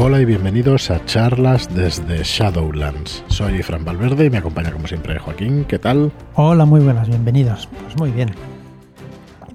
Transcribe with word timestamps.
Hola 0.00 0.20
y 0.20 0.24
bienvenidos 0.24 0.92
a 0.92 1.04
charlas 1.06 1.74
desde 1.74 2.22
Shadowlands. 2.22 3.24
Soy 3.26 3.60
Fran 3.64 3.84
Valverde 3.84 4.26
y 4.26 4.30
me 4.30 4.38
acompaña 4.38 4.70
como 4.70 4.86
siempre 4.86 5.18
Joaquín. 5.18 5.64
¿Qué 5.64 5.80
tal? 5.80 6.12
Hola, 6.34 6.64
muy 6.66 6.78
buenas, 6.78 7.08
bienvenidos. 7.08 7.68
Pues 7.82 7.96
muy 7.96 8.12
bien. 8.12 8.28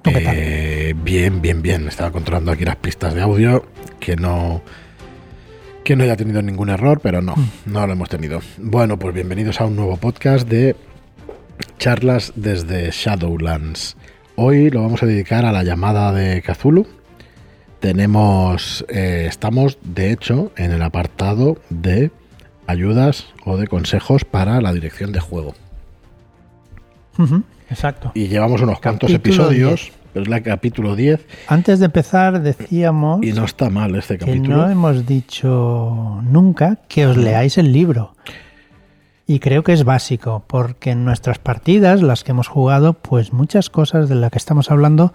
¿Tú 0.02 0.12
qué 0.12 0.20
tal? 0.20 0.36
Eh, 0.38 0.96
bien, 1.02 1.42
bien, 1.42 1.62
bien. 1.62 1.88
Estaba 1.88 2.12
controlando 2.12 2.52
aquí 2.52 2.66
las 2.66 2.76
pistas 2.76 3.14
de 3.14 3.22
audio 3.22 3.66
que 4.02 4.18
no 4.18 4.62
que 5.86 5.96
no 5.96 6.04
haya 6.04 6.18
tenido 6.18 6.42
ningún 6.42 6.68
error, 6.68 7.00
pero 7.02 7.22
no, 7.22 7.36
no 7.66 7.88
lo 7.88 7.94
hemos 7.94 8.10
tenido. 8.10 8.42
Bueno, 8.58 9.00
pues 9.00 9.16
bienvenidos 9.16 9.62
a 9.62 9.66
un 9.66 9.78
nuevo 9.78 9.96
podcast 9.96 10.46
de 10.46 10.76
charlas 11.80 12.34
desde 12.36 12.92
Shadowlands. 12.92 13.96
Hoy 14.36 14.70
lo 14.72 14.82
vamos 14.82 15.04
a 15.04 15.06
dedicar 15.06 15.46
a 15.46 15.54
la 15.54 15.64
llamada 15.64 16.12
de 16.12 16.42
Cthulhu. 16.42 16.86
Tenemos, 17.84 18.86
eh, 18.88 19.26
estamos 19.28 19.78
de 19.84 20.14
hecho 20.14 20.54
en 20.56 20.72
el 20.72 20.82
apartado 20.84 21.58
de 21.70 22.12
ayudas 22.66 23.26
o 23.44 23.58
de 23.58 23.68
consejos 23.68 24.24
para 24.24 24.62
la 24.62 24.72
dirección 24.72 25.12
de 25.12 25.20
juego. 25.20 25.54
Exacto. 27.70 28.14
Y 28.16 28.30
llevamos 28.30 28.62
unos 28.62 28.80
cuantos 28.80 29.12
episodios, 29.12 29.92
pero 30.14 30.24
es 30.24 30.32
el 30.32 30.44
capítulo 30.44 30.96
10 30.96 31.28
Antes 31.50 31.80
de 31.80 31.88
empezar 31.88 32.42
decíamos 32.42 33.22
y 33.22 33.34
no 33.34 33.44
está 33.44 33.70
mal 33.70 33.94
este 33.96 34.18
que 34.18 34.28
capítulo. 34.28 34.56
no 34.56 34.70
hemos 34.70 35.06
dicho 35.06 36.22
nunca 36.24 36.80
que 36.88 37.06
os 37.06 37.18
leáis 37.18 37.58
el 37.58 37.74
libro. 37.74 38.16
Y 39.28 39.40
creo 39.40 39.64
que 39.64 39.74
es 39.74 39.84
básico, 39.84 40.46
porque 40.48 40.92
en 40.92 41.04
nuestras 41.04 41.38
partidas, 41.38 42.02
las 42.02 42.24
que 42.24 42.32
hemos 42.32 42.48
jugado, 42.48 42.94
pues 42.94 43.34
muchas 43.34 43.70
cosas 43.70 44.08
de 44.08 44.16
las 44.16 44.32
que 44.32 44.38
estamos 44.38 44.72
hablando 44.72 45.12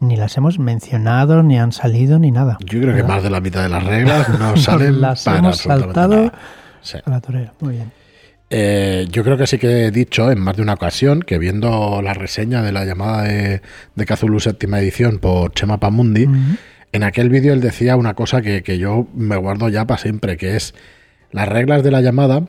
ni 0.00 0.16
las 0.16 0.36
hemos 0.36 0.58
mencionado, 0.58 1.42
ni 1.42 1.58
han 1.58 1.72
salido, 1.72 2.18
ni 2.18 2.30
nada. 2.30 2.58
Yo 2.64 2.80
creo 2.80 2.94
que 2.94 3.02
más 3.02 3.22
de 3.22 3.30
la 3.30 3.40
mitad 3.40 3.62
de 3.62 3.68
las 3.68 3.84
reglas 3.84 4.28
no 4.38 4.56
salen 4.56 5.00
Las 5.00 5.24
para 5.24 5.38
hemos 5.38 5.58
saltado. 5.58 6.16
nada. 6.16 6.32
Sí. 6.80 6.98
A 7.04 7.10
la 7.10 7.20
torera. 7.20 7.52
Muy 7.60 7.74
bien. 7.74 7.92
Eh, 8.50 9.06
yo 9.10 9.24
creo 9.24 9.36
que 9.36 9.46
sí 9.46 9.58
que 9.58 9.86
he 9.86 9.90
dicho 9.90 10.30
en 10.30 10.40
más 10.40 10.56
de 10.56 10.62
una 10.62 10.74
ocasión 10.74 11.20
que 11.20 11.38
viendo 11.38 12.00
la 12.02 12.14
reseña 12.14 12.62
de 12.62 12.72
la 12.72 12.84
llamada 12.86 13.24
de, 13.24 13.60
de 13.94 14.06
Cthulhu 14.06 14.40
séptima 14.40 14.80
edición 14.80 15.18
por 15.18 15.52
Chema 15.52 15.78
Pamundi, 15.78 16.26
en 16.92 17.02
aquel 17.02 17.28
vídeo 17.28 17.52
él 17.52 17.60
decía 17.60 17.96
una 17.96 18.14
cosa 18.14 18.40
que, 18.40 18.62
que 18.62 18.78
yo 18.78 19.06
me 19.14 19.36
guardo 19.36 19.68
ya 19.68 19.86
para 19.86 20.00
siempre, 20.00 20.38
que 20.38 20.56
es 20.56 20.74
las 21.30 21.46
reglas 21.46 21.82
de 21.82 21.90
la 21.90 22.00
llamada 22.00 22.44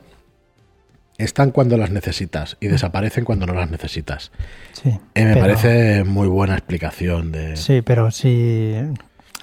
están 1.24 1.50
cuando 1.50 1.76
las 1.76 1.90
necesitas 1.90 2.56
y 2.60 2.68
desaparecen 2.68 3.24
cuando 3.24 3.46
no 3.46 3.54
las 3.54 3.70
necesitas. 3.70 4.30
Sí. 4.72 4.90
Eh, 5.14 5.24
me 5.24 5.34
pero- 5.34 5.40
parece 5.40 6.04
muy 6.04 6.28
buena 6.28 6.54
explicación 6.54 7.32
de... 7.32 7.56
Sí, 7.56 7.82
pero 7.82 8.10
sí 8.10 8.74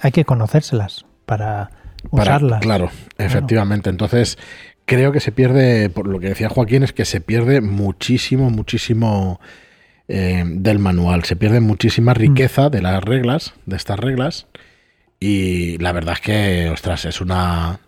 hay 0.00 0.12
que 0.12 0.24
conocérselas 0.24 1.04
para, 1.26 1.70
para- 2.10 2.22
usarlas. 2.36 2.60
Claro, 2.60 2.90
efectivamente. 3.18 3.90
Entonces, 3.90 4.38
creo 4.84 5.12
que 5.12 5.20
se 5.20 5.32
pierde, 5.32 5.90
por 5.90 6.06
lo 6.08 6.20
que 6.20 6.28
decía 6.28 6.48
Joaquín, 6.48 6.82
es 6.82 6.92
que 6.92 7.04
se 7.04 7.20
pierde 7.20 7.60
muchísimo, 7.60 8.50
muchísimo 8.50 9.40
eh, 10.08 10.42
del 10.46 10.78
manual. 10.78 11.24
Se 11.24 11.36
pierde 11.36 11.60
muchísima 11.60 12.12
Mm. 12.12 12.16
riqueza 12.16 12.70
de 12.70 12.80
las 12.82 13.02
reglas, 13.04 13.54
de 13.66 13.76
estas 13.76 13.98
reglas. 13.98 14.46
Y 15.20 15.76
la 15.78 15.92
verdad 15.92 16.14
es 16.14 16.20
que, 16.20 16.70
ostras, 16.70 17.04
es 17.04 17.20
una. 17.20 17.80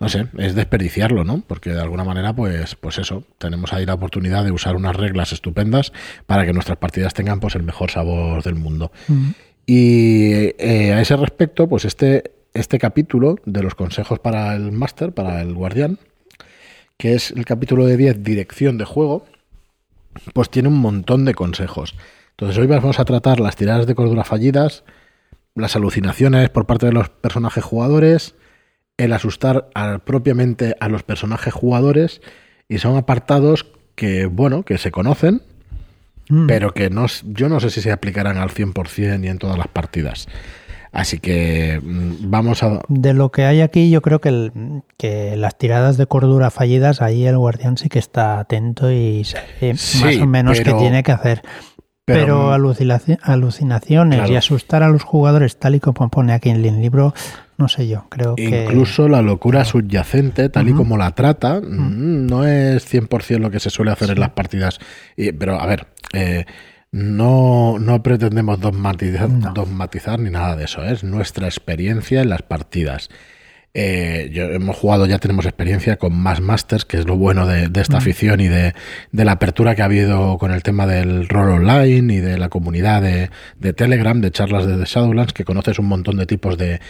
No 0.00 0.08
sé, 0.08 0.28
es 0.38 0.54
desperdiciarlo, 0.54 1.24
¿no? 1.24 1.42
Porque 1.46 1.70
de 1.70 1.80
alguna 1.80 2.04
manera, 2.04 2.34
pues, 2.34 2.74
pues 2.74 2.98
eso, 2.98 3.22
tenemos 3.36 3.74
ahí 3.74 3.84
la 3.84 3.94
oportunidad 3.94 4.44
de 4.44 4.50
usar 4.50 4.74
unas 4.74 4.96
reglas 4.96 5.32
estupendas 5.32 5.92
para 6.26 6.46
que 6.46 6.54
nuestras 6.54 6.78
partidas 6.78 7.12
tengan 7.12 7.38
pues 7.38 7.54
el 7.54 7.62
mejor 7.62 7.90
sabor 7.90 8.42
del 8.42 8.54
mundo. 8.54 8.92
Mm. 9.08 9.30
Y 9.66 10.54
eh, 10.58 10.94
a 10.94 11.02
ese 11.02 11.16
respecto, 11.16 11.68
pues 11.68 11.84
este, 11.84 12.32
este 12.54 12.78
capítulo 12.78 13.36
de 13.44 13.62
los 13.62 13.74
consejos 13.74 14.18
para 14.18 14.54
el 14.54 14.72
máster, 14.72 15.12
para 15.12 15.42
el 15.42 15.52
guardián, 15.54 15.98
que 16.96 17.14
es 17.14 17.30
el 17.30 17.44
capítulo 17.44 17.86
de 17.86 17.96
10, 17.96 18.22
dirección 18.22 18.78
de 18.78 18.86
juego, 18.86 19.26
pues 20.32 20.50
tiene 20.50 20.68
un 20.68 20.78
montón 20.78 21.24
de 21.24 21.34
consejos. 21.34 21.94
Entonces 22.30 22.56
hoy 22.58 22.66
vamos 22.66 22.98
a 22.98 23.04
tratar 23.04 23.38
las 23.38 23.56
tiradas 23.56 23.86
de 23.86 23.94
cordura 23.94 24.24
fallidas, 24.24 24.82
las 25.54 25.76
alucinaciones 25.76 26.48
por 26.48 26.66
parte 26.66 26.86
de 26.86 26.92
los 26.92 27.10
personajes 27.10 27.62
jugadores, 27.62 28.34
el 29.02 29.12
asustar 29.12 29.68
a- 29.74 29.98
propiamente 29.98 30.76
a 30.80 30.88
los 30.88 31.02
personajes 31.02 31.52
jugadores, 31.54 32.20
y 32.68 32.78
son 32.78 32.96
apartados 32.96 33.66
que, 33.94 34.26
bueno, 34.26 34.62
que 34.62 34.78
se 34.78 34.90
conocen, 34.90 35.42
Mm. 36.28 36.46
pero 36.46 36.72
que 36.74 36.90
no, 36.90 37.06
yo 37.24 37.48
no 37.48 37.58
sé 37.58 37.70
si 37.70 37.80
se 37.80 37.90
aplicarán 37.90 38.38
al 38.38 38.50
100% 38.50 39.24
y 39.24 39.28
en 39.28 39.38
todas 39.38 39.58
las 39.58 39.66
partidas. 39.68 40.28
Así 40.92 41.18
que 41.20 41.80
mm, 41.82 42.30
vamos 42.30 42.62
a... 42.64 42.80
De 42.88 43.14
lo 43.14 43.30
que 43.30 43.44
hay 43.44 43.60
aquí, 43.60 43.90
yo 43.90 44.00
creo 44.02 44.20
que, 44.20 44.28
el- 44.28 44.52
que 44.96 45.36
las 45.36 45.56
tiradas 45.58 45.96
de 45.96 46.06
cordura 46.06 46.50
fallidas, 46.50 47.00
ahí 47.02 47.26
el 47.26 47.36
guardián 47.38 47.76
sí 47.78 47.88
que 47.88 47.98
está 48.00 48.38
atento 48.40 48.90
y 48.92 49.24
sabe 49.24 49.76
Sí, 49.76 50.04
más 50.04 50.16
o 50.18 50.26
menos 50.26 50.58
pero- 50.58 50.74
qué 50.76 50.80
tiene 50.82 51.02
que 51.02 51.12
hacer. 51.12 51.42
Pero, 52.14 52.24
Pero, 52.24 52.38
mm, 52.48 52.52
alucinaci- 52.52 53.18
alucinaciones 53.22 54.18
claro. 54.18 54.32
y 54.32 54.36
asustar 54.36 54.82
a 54.82 54.88
los 54.88 55.02
jugadores, 55.02 55.56
tal 55.58 55.74
y 55.74 55.80
como 55.80 56.08
pone 56.10 56.32
aquí 56.32 56.50
en 56.50 56.64
el 56.64 56.80
libro, 56.80 57.14
no 57.58 57.68
sé 57.68 57.86
yo, 57.88 58.06
creo 58.08 58.36
que... 58.36 58.64
Incluso 58.64 59.08
la 59.08 59.22
locura 59.22 59.64
subyacente, 59.64 60.48
tal 60.48 60.68
y 60.68 60.72
como 60.72 60.96
la 60.96 61.10
trata, 61.12 61.60
mm, 61.60 62.26
no 62.26 62.46
es 62.46 62.84
100% 62.84 63.38
lo 63.40 63.50
que 63.50 63.60
se 63.60 63.70
suele 63.70 63.90
hacer 63.90 64.10
en 64.10 64.20
las 64.20 64.30
partidas. 64.30 64.78
Y- 65.16 65.32
pero, 65.32 65.60
a 65.60 65.66
ver, 65.66 65.86
eh, 66.12 66.44
no, 66.92 67.78
no 67.78 68.02
pretendemos 68.02 68.58
dogmatizar, 68.60 69.28
No. 69.28 69.52
dogmatizar 69.52 70.18
ni 70.18 70.30
nada 70.30 70.56
de 70.56 70.64
eso. 70.64 70.82
¿eh? 70.84 70.92
Es 70.92 71.04
nuestra 71.04 71.46
experiencia 71.46 72.22
en 72.22 72.30
las 72.30 72.42
partidas. 72.42 73.08
Eh, 73.72 74.30
yo, 74.32 74.44
hemos 74.44 74.76
jugado, 74.76 75.06
ya 75.06 75.18
tenemos 75.18 75.46
experiencia 75.46 75.96
con 75.96 76.12
más 76.12 76.40
masters, 76.40 76.84
que 76.84 76.96
es 76.96 77.06
lo 77.06 77.16
bueno 77.16 77.46
de, 77.46 77.68
de 77.68 77.80
esta 77.80 77.98
afición 77.98 78.40
y 78.40 78.48
de, 78.48 78.74
de 79.12 79.24
la 79.24 79.32
apertura 79.32 79.76
que 79.76 79.82
ha 79.82 79.84
habido 79.84 80.38
con 80.38 80.50
el 80.50 80.64
tema 80.64 80.88
del 80.88 81.28
rol 81.28 81.50
online 81.50 82.14
y 82.14 82.18
de 82.18 82.36
la 82.36 82.48
comunidad 82.48 83.02
de, 83.02 83.30
de 83.60 83.72
Telegram, 83.72 84.20
de 84.20 84.32
charlas 84.32 84.66
de 84.66 84.84
Shadowlands, 84.84 85.32
que 85.32 85.44
conoces 85.44 85.78
un 85.78 85.86
montón 85.86 86.16
de 86.16 86.26
tipos 86.26 86.58
de, 86.58 86.80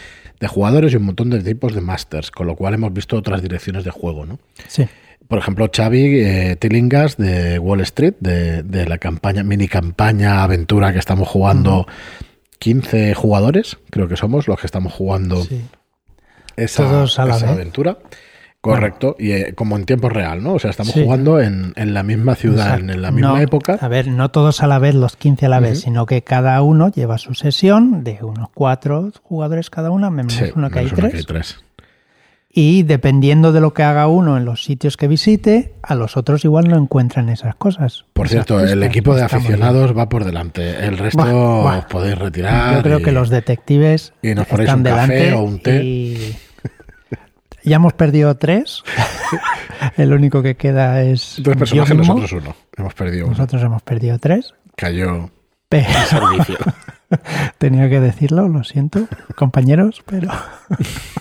jugadores 0.48 0.94
y 0.94 0.96
un 0.96 1.02
montón 1.02 1.28
de 1.28 1.42
tipos 1.42 1.74
de 1.74 1.82
masters, 1.82 2.30
con 2.30 2.46
lo 2.46 2.56
cual 2.56 2.72
hemos 2.72 2.94
visto 2.94 3.16
otras 3.16 3.42
direcciones 3.42 3.84
de 3.84 3.90
juego, 3.90 4.24
¿no? 4.24 4.38
Sí, 4.66 4.86
Por 5.28 5.38
ejemplo, 5.38 5.70
Xavi 5.70 6.20
eh, 6.20 6.56
Tilingas 6.58 7.18
de 7.18 7.58
Wall 7.58 7.82
Street, 7.82 8.14
de, 8.20 8.86
la 8.88 8.96
campaña, 8.96 9.42
mini 9.42 9.68
campaña 9.68 10.42
aventura 10.42 10.94
que 10.94 10.98
estamos 10.98 11.28
jugando, 11.28 11.86
15 12.58 13.14
jugadores, 13.14 13.76
creo 13.90 14.08
que 14.08 14.16
somos 14.16 14.48
los 14.48 14.58
que 14.58 14.66
estamos 14.66 14.94
jugando 14.94 15.44
sí. 15.44 15.60
Esa, 16.56 16.84
Todos 16.84 17.18
a 17.18 17.26
la 17.26 17.36
esa 17.36 17.46
vez. 17.46 17.54
aventura. 17.56 17.98
Correcto, 18.62 19.16
y 19.18 19.32
eh, 19.32 19.54
como 19.54 19.76
en 19.78 19.86
tiempo 19.86 20.10
real, 20.10 20.42
¿no? 20.42 20.52
O 20.52 20.58
sea, 20.58 20.68
estamos 20.70 20.92
Sí. 20.92 21.02
jugando 21.02 21.40
en, 21.40 21.72
en 21.76 21.94
la 21.94 22.02
misma 22.02 22.34
ciudad, 22.34 22.74
Exacto. 22.74 22.92
en 22.92 23.00
la 23.00 23.10
misma 23.10 23.28
No, 23.30 23.38
época. 23.38 23.78
A 23.80 23.88
ver, 23.88 24.08
no 24.08 24.30
todos 24.30 24.62
a 24.62 24.66
la 24.66 24.78
vez, 24.78 24.94
los 24.94 25.16
15 25.16 25.46
a 25.46 25.48
la 25.48 25.60
vez, 25.60 25.80
sino 25.80 26.04
que 26.04 26.20
cada 26.22 26.60
uno 26.60 26.90
lleva 26.92 27.16
su 27.16 27.32
sesión 27.32 28.04
de 28.04 28.18
unos 28.20 28.50
cuatro 28.52 29.12
jugadores 29.22 29.70
cada 29.70 29.90
una, 29.90 30.10
menos 30.10 30.34
Sí, 30.34 30.44
uno 30.54 30.68
que 30.68 30.80
hay 30.80 30.84
menos 30.86 30.98
uno 30.98 31.08
tres. 31.08 31.12
que 31.12 31.18
hay 31.18 31.24
tres. 31.24 31.64
Y 32.52 32.82
dependiendo 32.82 33.52
de 33.52 33.60
lo 33.60 33.72
que 33.74 33.84
haga 33.84 34.08
uno 34.08 34.36
en 34.36 34.44
los 34.44 34.64
sitios 34.64 34.96
que 34.96 35.06
visite, 35.06 35.74
a 35.82 35.94
los 35.94 36.16
otros 36.16 36.44
igual 36.44 36.68
no 36.68 36.76
encuentran 36.76 37.28
esas 37.28 37.54
cosas. 37.54 38.06
Por 38.12 38.28
cierto, 38.28 38.58
el 38.58 38.82
equipo 38.82 39.14
de 39.14 39.22
aficionados 39.22 39.96
va 39.96 40.08
por 40.08 40.24
delante. 40.24 40.84
El 40.84 40.98
resto 40.98 41.22
os 41.22 41.84
podéis 41.84 42.18
retirar. 42.18 42.74
Yo 42.78 42.82
creo 42.82 42.98
y- 42.98 43.02
que 43.04 43.12
los 43.12 43.28
detectives 43.28 44.12
y 44.20 44.34
nos 44.34 44.46
ponéis 44.48 44.68
están 44.68 44.80
un 44.80 44.84
café 44.84 45.32
o 45.32 45.42
un 45.42 45.60
té. 45.60 45.84
y 45.84 46.36
ya 47.62 47.76
hemos 47.76 47.92
perdido 47.92 48.36
tres. 48.36 48.82
el 49.96 50.12
único 50.12 50.42
que 50.42 50.56
queda 50.56 51.02
es 51.02 51.36
Dos 51.42 51.56
personajes, 51.56 51.96
nosotros 51.96 52.32
uno. 52.32 52.56
Hemos 52.76 52.94
perdido 52.94 53.26
uno. 53.26 53.34
Nosotros 53.36 53.62
hemos 53.62 53.82
perdido 53.82 54.18
tres. 54.18 54.54
Cayó 54.76 55.30
Pero 55.68 55.88
servicio. 56.08 56.56
tenía 57.58 57.88
que 57.88 58.00
decirlo, 58.00 58.48
lo 58.48 58.64
siento, 58.64 59.06
compañeros, 59.36 60.02
pero 60.04 60.30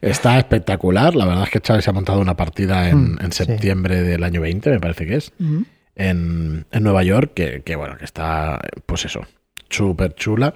Está 0.00 0.38
espectacular. 0.38 1.14
La 1.14 1.24
verdad 1.26 1.44
es 1.44 1.50
que 1.50 1.60
Chávez 1.60 1.84
se 1.84 1.90
ha 1.90 1.92
montado 1.92 2.20
una 2.20 2.36
partida 2.36 2.88
en, 2.88 3.14
Mm, 3.14 3.18
en 3.22 3.32
sí. 3.32 3.44
septiembre 3.44 4.02
del 4.02 4.22
año 4.24 4.40
20, 4.40 4.70
me 4.70 4.80
parece 4.80 5.06
que 5.06 5.16
es. 5.16 5.32
en, 5.96 6.64
en 6.70 6.82
Nueva 6.82 7.02
York, 7.02 7.32
que, 7.34 7.62
que, 7.62 7.76
bueno, 7.76 7.96
que 7.98 8.04
está, 8.04 8.60
pues 8.86 9.04
eso, 9.04 9.26
súper 9.68 10.14
chula, 10.14 10.54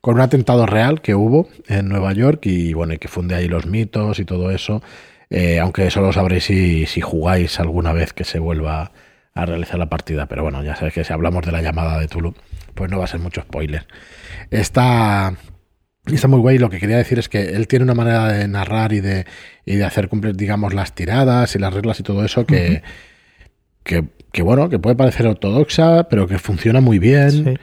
con 0.00 0.14
un 0.14 0.20
atentado 0.22 0.64
real 0.66 1.02
que 1.02 1.14
hubo 1.14 1.48
en 1.68 1.88
Nueva 1.88 2.12
York 2.14 2.46
y 2.46 2.72
bueno, 2.72 2.94
y 2.94 2.98
que 2.98 3.08
funde 3.08 3.34
ahí 3.34 3.46
los 3.48 3.66
mitos 3.66 4.18
y 4.18 4.24
todo 4.24 4.50
eso, 4.50 4.82
eh, 5.28 5.60
aunque 5.60 5.86
eso 5.86 6.00
lo 6.00 6.12
sabréis 6.12 6.44
si, 6.44 6.86
si 6.86 7.00
jugáis 7.02 7.60
alguna 7.60 7.92
vez 7.92 8.12
que 8.14 8.24
se 8.24 8.38
vuelva 8.38 8.92
a 9.34 9.46
realizar 9.46 9.78
la 9.78 9.88
partida, 9.90 10.26
pero 10.26 10.42
bueno, 10.42 10.62
ya 10.64 10.74
sabéis 10.74 10.94
que 10.94 11.04
si 11.04 11.12
hablamos 11.12 11.44
de 11.44 11.52
la 11.52 11.62
llamada 11.62 12.00
de 12.00 12.08
Tulu, 12.08 12.34
pues 12.74 12.90
no 12.90 12.98
va 12.98 13.04
a 13.04 13.08
ser 13.08 13.20
mucho 13.20 13.42
spoiler. 13.42 13.86
Está, 14.50 15.34
está 16.16 16.28
muy 16.28 16.40
guay, 16.40 16.58
lo 16.58 16.70
que 16.70 16.78
quería 16.78 16.96
decir 16.96 17.18
es 17.18 17.28
que 17.28 17.50
él 17.56 17.66
tiene 17.68 17.84
una 17.84 17.94
manera 17.94 18.28
de 18.32 18.46
narrar 18.48 18.92
y 18.92 19.00
de, 19.00 19.26
y 19.64 19.76
de 19.76 19.84
hacer 19.84 20.08
cumplir, 20.08 20.36
digamos, 20.36 20.74
las 20.74 20.94
tiradas 20.94 21.54
y 21.54 21.58
las 21.58 21.72
reglas 21.74 22.00
y 22.00 22.02
todo 22.02 22.24
eso 22.24 22.44
que... 22.46 22.82
que 23.82 24.04
que 24.32 24.42
bueno, 24.42 24.68
que 24.68 24.78
puede 24.78 24.94
parecer 24.94 25.26
ortodoxa, 25.26 26.04
pero 26.08 26.28
que 26.28 26.38
funciona 26.38 26.80
muy 26.80 27.00
bien, 27.00 27.30
Sí. 27.32 27.54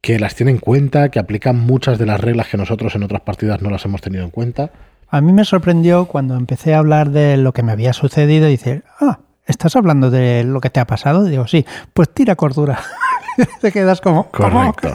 que 0.00 0.18
las 0.18 0.34
tiene 0.34 0.50
en 0.52 0.56
cuenta, 0.58 1.10
que 1.10 1.18
aplican 1.18 1.58
muchas 1.58 1.98
de 1.98 2.06
las 2.06 2.18
reglas 2.22 2.48
que 2.48 2.56
nosotros 2.56 2.94
en 2.94 3.02
otras 3.02 3.20
partidas 3.20 3.60
no 3.60 3.68
las 3.68 3.84
hemos 3.84 4.00
tenido 4.00 4.24
en 4.24 4.30
cuenta. 4.30 4.70
A 5.10 5.20
mí 5.20 5.34
me 5.34 5.44
sorprendió 5.44 6.06
cuando 6.06 6.34
empecé 6.34 6.72
a 6.72 6.78
hablar 6.78 7.10
de 7.10 7.36
lo 7.36 7.52
que 7.52 7.62
me 7.62 7.72
había 7.72 7.92
sucedido 7.92 8.48
y 8.48 8.52
dice, 8.52 8.82
ah, 8.98 9.18
¿estás 9.44 9.76
hablando 9.76 10.10
de 10.10 10.42
lo 10.42 10.62
que 10.62 10.70
te 10.70 10.80
ha 10.80 10.86
pasado? 10.86 11.22
digo, 11.24 11.46
sí, 11.46 11.66
pues 11.92 12.08
tira 12.08 12.34
cordura. 12.34 12.80
te 13.60 13.70
quedas 13.70 14.00
como... 14.00 14.30
Correcto. 14.30 14.94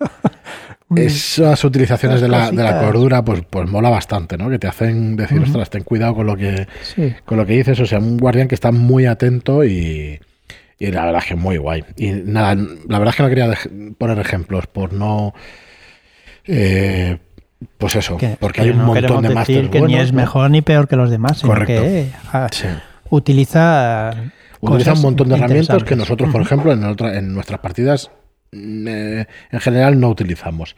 Esas 0.96 1.62
utilizaciones 1.64 2.20
de 2.20 2.28
la, 2.28 2.50
de 2.50 2.62
la, 2.62 2.80
cordura, 2.80 3.22
pues, 3.22 3.42
pues 3.48 3.68
mola 3.68 3.90
bastante, 3.90 4.38
¿no? 4.38 4.48
Que 4.48 4.58
te 4.58 4.68
hacen 4.68 5.16
decir, 5.16 5.38
ostras, 5.40 5.68
ten 5.68 5.82
cuidado 5.82 6.14
con 6.14 6.26
lo 6.26 6.36
que 6.36 6.66
con 7.26 7.36
lo 7.36 7.44
que 7.44 7.54
dices. 7.54 7.78
O 7.80 7.86
sea, 7.86 7.98
un 7.98 8.16
guardián 8.16 8.48
que 8.48 8.54
está 8.54 8.72
muy 8.72 9.04
atento 9.04 9.64
y, 9.64 10.18
y 10.78 10.86
la 10.90 11.04
verdad 11.04 11.22
es 11.22 11.28
que 11.28 11.36
muy 11.36 11.58
guay. 11.58 11.84
Y 11.96 12.12
nada, 12.12 12.54
la 12.54 12.98
verdad 12.98 13.08
es 13.08 13.16
que 13.16 13.22
no 13.22 13.28
quería 13.28 13.54
poner 13.98 14.18
ejemplos 14.18 14.66
por 14.66 14.94
no. 14.94 15.34
Eh, 16.46 17.18
pues 17.76 17.96
eso, 17.96 18.16
porque 18.40 18.62
hay 18.62 18.70
un 18.70 18.84
montón 18.84 19.22
de 19.22 19.34
decir 19.34 19.68
que 19.68 19.80
ni 19.82 19.96
es 19.96 20.12
mejor 20.12 20.50
ni 20.50 20.62
peor 20.62 20.88
que 20.88 20.96
los 20.96 21.10
demás, 21.10 21.38
sino 21.38 21.54
que 21.66 22.08
ah, 22.32 22.48
utiliza. 23.10 24.14
Utiliza 24.60 24.94
un 24.94 25.02
montón 25.02 25.28
de 25.28 25.36
herramientas 25.36 25.84
que 25.84 25.96
nosotros, 25.96 26.30
por 26.32 26.40
ejemplo, 26.40 26.72
en, 26.72 26.82
en 27.14 27.34
nuestras 27.34 27.60
partidas 27.60 28.10
eh, 28.52 29.26
en 29.50 29.60
general 29.60 30.00
no 30.00 30.08
utilizamos. 30.08 30.76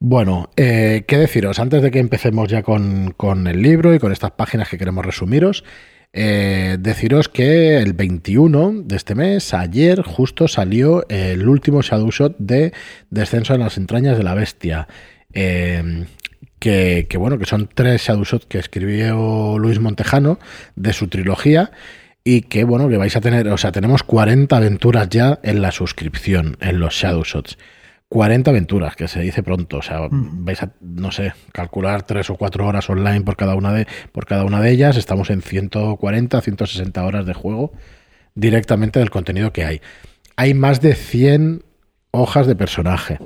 Bueno, 0.00 0.50
eh, 0.56 1.04
¿qué 1.06 1.18
deciros? 1.18 1.58
Antes 1.58 1.82
de 1.82 1.90
que 1.90 1.98
empecemos 1.98 2.48
ya 2.48 2.62
con, 2.62 3.14
el 3.46 3.62
libro 3.62 3.94
y 3.94 3.98
con 3.98 4.12
estas 4.12 4.32
páginas 4.32 4.68
que 4.68 4.78
queremos 4.78 5.04
resumiros, 5.04 5.64
eh, 6.12 6.76
deciros 6.80 7.28
que 7.28 7.78
el 7.78 7.92
21 7.92 8.82
de 8.84 8.96
este 8.96 9.14
mes, 9.14 9.52
ayer, 9.54 10.02
justo 10.02 10.48
salió 10.48 11.06
el 11.08 11.46
último 11.48 11.82
Shadow 11.82 12.10
Shot 12.10 12.36
de 12.38 12.72
Descenso 13.10 13.54
en 13.54 13.60
las 13.60 13.76
entrañas 13.76 14.16
de 14.16 14.24
la 14.24 14.34
bestia. 14.34 14.88
que, 15.30 17.16
bueno, 17.18 17.38
que 17.38 17.46
son 17.46 17.68
tres 17.72 18.02
Shadow 18.02 18.24
Shots 18.24 18.46
que 18.46 18.58
escribió 18.58 19.58
Luis 19.58 19.80
Montejano 19.80 20.38
de 20.76 20.92
su 20.92 21.08
trilogía 21.08 21.72
y 22.30 22.42
que 22.42 22.64
bueno, 22.64 22.90
que 22.90 22.98
vais 22.98 23.16
a 23.16 23.22
tener, 23.22 23.48
o 23.48 23.56
sea, 23.56 23.72
tenemos 23.72 24.02
40 24.02 24.54
aventuras 24.54 25.08
ya 25.08 25.40
en 25.42 25.62
la 25.62 25.72
suscripción, 25.72 26.58
en 26.60 26.78
los 26.78 26.92
Shadow 26.92 27.24
Shots. 27.24 27.56
40 28.10 28.50
aventuras, 28.50 28.96
que 28.96 29.08
se 29.08 29.20
dice 29.20 29.42
pronto, 29.42 29.78
o 29.78 29.82
sea, 29.82 30.00
mm. 30.10 30.44
vais 30.44 30.62
a, 30.62 30.72
no 30.82 31.10
sé, 31.10 31.32
calcular 31.52 32.02
3 32.02 32.28
o 32.28 32.36
4 32.36 32.66
horas 32.66 32.90
online 32.90 33.22
por 33.22 33.38
cada 33.38 33.54
una 33.54 33.72
de, 33.72 33.86
por 34.12 34.26
cada 34.26 34.44
una 34.44 34.60
de 34.60 34.70
ellas, 34.70 34.98
estamos 34.98 35.30
en 35.30 35.40
140, 35.40 36.38
160 36.38 37.02
horas 37.02 37.24
de 37.24 37.32
juego 37.32 37.72
directamente 38.34 38.98
del 38.98 39.08
contenido 39.08 39.50
que 39.54 39.64
hay. 39.64 39.80
Hay 40.36 40.52
más 40.52 40.82
de 40.82 40.96
100 40.96 41.62
hojas 42.10 42.46
de 42.46 42.56
personaje. 42.56 43.18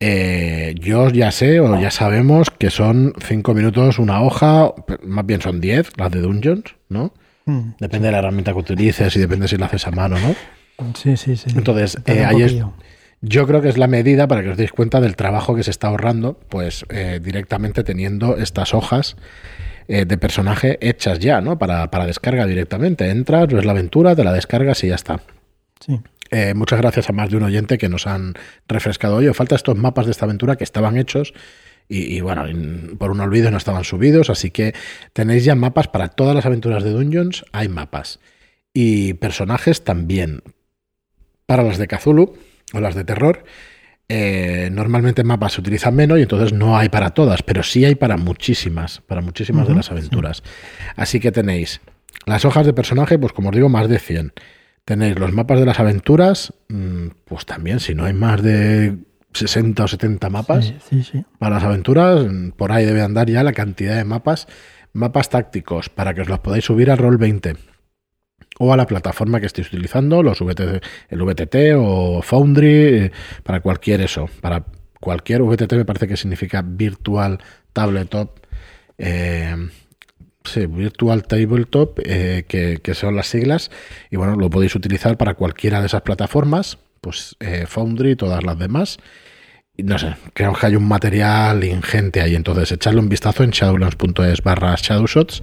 Eh, 0.00 0.74
yo 0.80 1.10
ya 1.10 1.30
sé 1.30 1.60
o 1.60 1.80
ya 1.80 1.92
sabemos 1.92 2.50
que 2.50 2.70
son 2.70 3.12
5 3.24 3.54
minutos 3.54 4.00
una 4.00 4.20
hoja, 4.20 4.74
más 5.04 5.24
bien 5.24 5.40
son 5.40 5.60
10 5.60 5.92
las 5.96 6.10
de 6.10 6.22
Dungeons, 6.22 6.74
¿no? 6.88 7.14
Mm. 7.46 7.70
Depende 7.78 8.08
de 8.08 8.12
la 8.12 8.18
herramienta 8.18 8.52
que 8.52 8.58
utilices 8.58 9.14
y 9.16 9.20
depende 9.20 9.48
si 9.48 9.56
la 9.56 9.66
haces 9.66 9.86
a 9.86 9.90
mano, 9.90 10.16
¿no? 10.18 10.34
Sí, 10.94 11.16
sí, 11.16 11.36
sí. 11.36 11.50
Entonces, 11.54 11.98
eh, 12.06 12.24
ahí 12.24 12.42
es, 12.42 12.56
yo 13.20 13.46
creo 13.46 13.62
que 13.62 13.68
es 13.68 13.78
la 13.78 13.86
medida 13.86 14.26
para 14.26 14.42
que 14.42 14.50
os 14.50 14.56
deis 14.56 14.72
cuenta 14.72 15.00
del 15.00 15.16
trabajo 15.16 15.54
que 15.54 15.62
se 15.62 15.70
está 15.70 15.88
ahorrando, 15.88 16.38
pues 16.48 16.84
eh, 16.88 17.20
directamente 17.22 17.84
teniendo 17.84 18.36
estas 18.36 18.74
hojas 18.74 19.16
eh, 19.88 20.04
de 20.04 20.18
personaje 20.18 20.78
hechas 20.80 21.18
ya, 21.18 21.40
¿no? 21.40 21.58
Para, 21.58 21.90
para, 21.90 22.06
descarga 22.06 22.46
directamente. 22.46 23.10
Entras, 23.10 23.48
ves 23.48 23.64
la 23.64 23.72
aventura, 23.72 24.16
te 24.16 24.24
la 24.24 24.32
descargas 24.32 24.82
y 24.84 24.88
ya 24.88 24.94
está. 24.96 25.20
Sí. 25.80 26.00
muchas 26.54 26.80
gracias 26.80 27.10
a 27.10 27.12
más 27.12 27.30
de 27.30 27.36
un 27.36 27.42
oyente 27.42 27.78
que 27.78 27.88
nos 27.88 28.06
han 28.06 28.34
refrescado. 28.66 29.16
Oye, 29.16 29.32
falta 29.34 29.54
estos 29.54 29.76
mapas 29.76 30.06
de 30.06 30.12
esta 30.12 30.24
aventura 30.24 30.56
que 30.56 30.64
estaban 30.64 30.96
hechos 30.96 31.34
y, 31.88 32.20
bueno, 32.20 32.44
por 32.98 33.10
un 33.10 33.20
olvido 33.20 33.50
no 33.50 33.58
estaban 33.58 33.84
subidos, 33.84 34.30
así 34.30 34.50
que 34.50 34.74
tenéis 35.12 35.44
ya 35.44 35.54
mapas 35.54 35.88
para 35.88 36.08
todas 36.08 36.34
las 36.34 36.46
aventuras 36.46 36.82
de 36.82 36.90
Dungeons, 36.90 37.44
hay 37.52 37.68
mapas. 37.68 38.20
Y 38.72 39.14
personajes 39.14 39.84
también. 39.84 40.42
Para 41.46 41.62
las 41.62 41.76
de 41.76 41.86
Cthulhu 41.86 42.36
o 42.72 42.80
las 42.80 42.94
de 42.94 43.04
terror, 43.04 43.44
eh, 44.08 44.70
normalmente 44.72 45.24
mapas 45.24 45.52
se 45.52 45.60
utilizan 45.60 45.94
menos 45.94 46.18
y 46.18 46.22
entonces 46.22 46.52
no 46.52 46.76
hay 46.76 46.88
para 46.88 47.10
todas, 47.10 47.42
pero 47.42 47.62
sí 47.62 47.84
hay 47.84 47.94
para 47.94 48.16
muchísimas, 48.16 49.00
para 49.02 49.20
muchísimas 49.20 49.68
de 49.68 49.74
las 49.74 49.90
aventuras. 49.90 50.42
Así 50.96 51.20
que 51.20 51.32
tenéis 51.32 51.82
las 52.26 52.44
hojas 52.44 52.66
de 52.66 52.72
personaje, 52.72 53.18
pues 53.18 53.32
como 53.32 53.50
os 53.50 53.54
digo, 53.54 53.68
más 53.68 53.88
de 53.88 53.98
100. 53.98 54.32
Tenéis 54.84 55.18
los 55.18 55.32
mapas 55.32 55.60
de 55.60 55.66
las 55.66 55.80
aventuras, 55.80 56.52
mm, 56.68 57.08
pues 57.24 57.46
también, 57.46 57.80
si 57.80 57.94
no 57.94 58.04
hay 58.04 58.12
más 58.12 58.42
de 58.42 58.96
60 59.34 59.84
o 59.84 59.88
70 59.88 60.30
mapas 60.30 60.72
para 61.38 61.56
las 61.56 61.64
aventuras. 61.64 62.26
Por 62.56 62.72
ahí 62.72 62.84
debe 62.84 63.02
andar 63.02 63.28
ya 63.28 63.42
la 63.42 63.52
cantidad 63.52 63.96
de 63.96 64.04
mapas. 64.04 64.46
Mapas 64.92 65.28
tácticos 65.28 65.88
para 65.88 66.14
que 66.14 66.22
os 66.22 66.28
los 66.28 66.38
podáis 66.38 66.64
subir 66.64 66.90
al 66.90 66.98
Roll 66.98 67.18
20 67.18 67.56
o 68.58 68.72
a 68.72 68.76
la 68.76 68.86
plataforma 68.86 69.40
que 69.40 69.46
estéis 69.46 69.68
utilizando, 69.68 70.22
los 70.22 70.40
VTT, 70.40 70.84
el 71.08 71.22
VTT 71.22 71.56
o 71.76 72.22
Foundry, 72.22 73.10
para 73.42 73.60
cualquier 73.60 74.00
eso, 74.00 74.28
para 74.40 74.64
cualquier 75.00 75.42
VTT 75.42 75.72
me 75.72 75.84
parece 75.84 76.06
que 76.06 76.16
significa 76.16 76.62
Virtual 76.62 77.40
Tabletop. 77.72 78.38
Eh, 78.96 79.56
sí, 80.44 80.66
Virtual 80.66 81.24
Tabletop, 81.24 81.98
eh, 82.04 82.44
que, 82.46 82.78
que, 82.80 82.94
son 82.94 83.16
las 83.16 83.26
siglas, 83.26 83.72
y 84.08 84.16
bueno, 84.16 84.36
lo 84.36 84.48
podéis 84.50 84.76
utilizar 84.76 85.16
para 85.16 85.34
cualquiera 85.34 85.80
de 85.80 85.86
esas 85.86 86.02
plataformas, 86.02 86.78
pues 87.00 87.34
eh, 87.40 87.66
Foundry 87.66 88.12
y 88.12 88.16
todas 88.16 88.44
las 88.44 88.56
demás 88.56 88.98
no 89.82 89.98
sé, 89.98 90.14
creo 90.32 90.52
que 90.52 90.66
hay 90.66 90.76
un 90.76 90.86
material 90.86 91.64
ingente 91.64 92.20
ahí. 92.20 92.34
Entonces, 92.34 92.72
echadle 92.72 93.00
un 93.00 93.08
vistazo 93.08 93.42
en 93.42 93.50
shadowlands.es 93.50 94.42
barra 94.42 94.74
shadowshots 94.76 95.42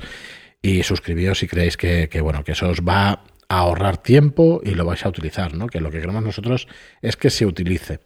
y 0.62 0.84
suscribíos 0.84 1.40
si 1.40 1.48
creéis 1.48 1.76
que, 1.78 2.08
bueno, 2.22 2.44
que 2.44 2.54
eso 2.54 2.70
os 2.70 2.82
va 2.82 3.10
a 3.10 3.20
ahorrar 3.50 3.98
tiempo 3.98 4.62
y 4.64 4.72
lo 4.72 4.86
vais 4.86 5.06
a 5.06 5.10
utilizar, 5.10 5.54
¿no? 5.54 5.68
Que 5.68 5.82
lo 5.82 5.92
que 5.92 6.00
queremos 6.00 6.24
nosotros 6.24 6.68
es 7.02 7.18
que 7.18 7.30
se 7.30 7.46
utilice. 7.46 8.00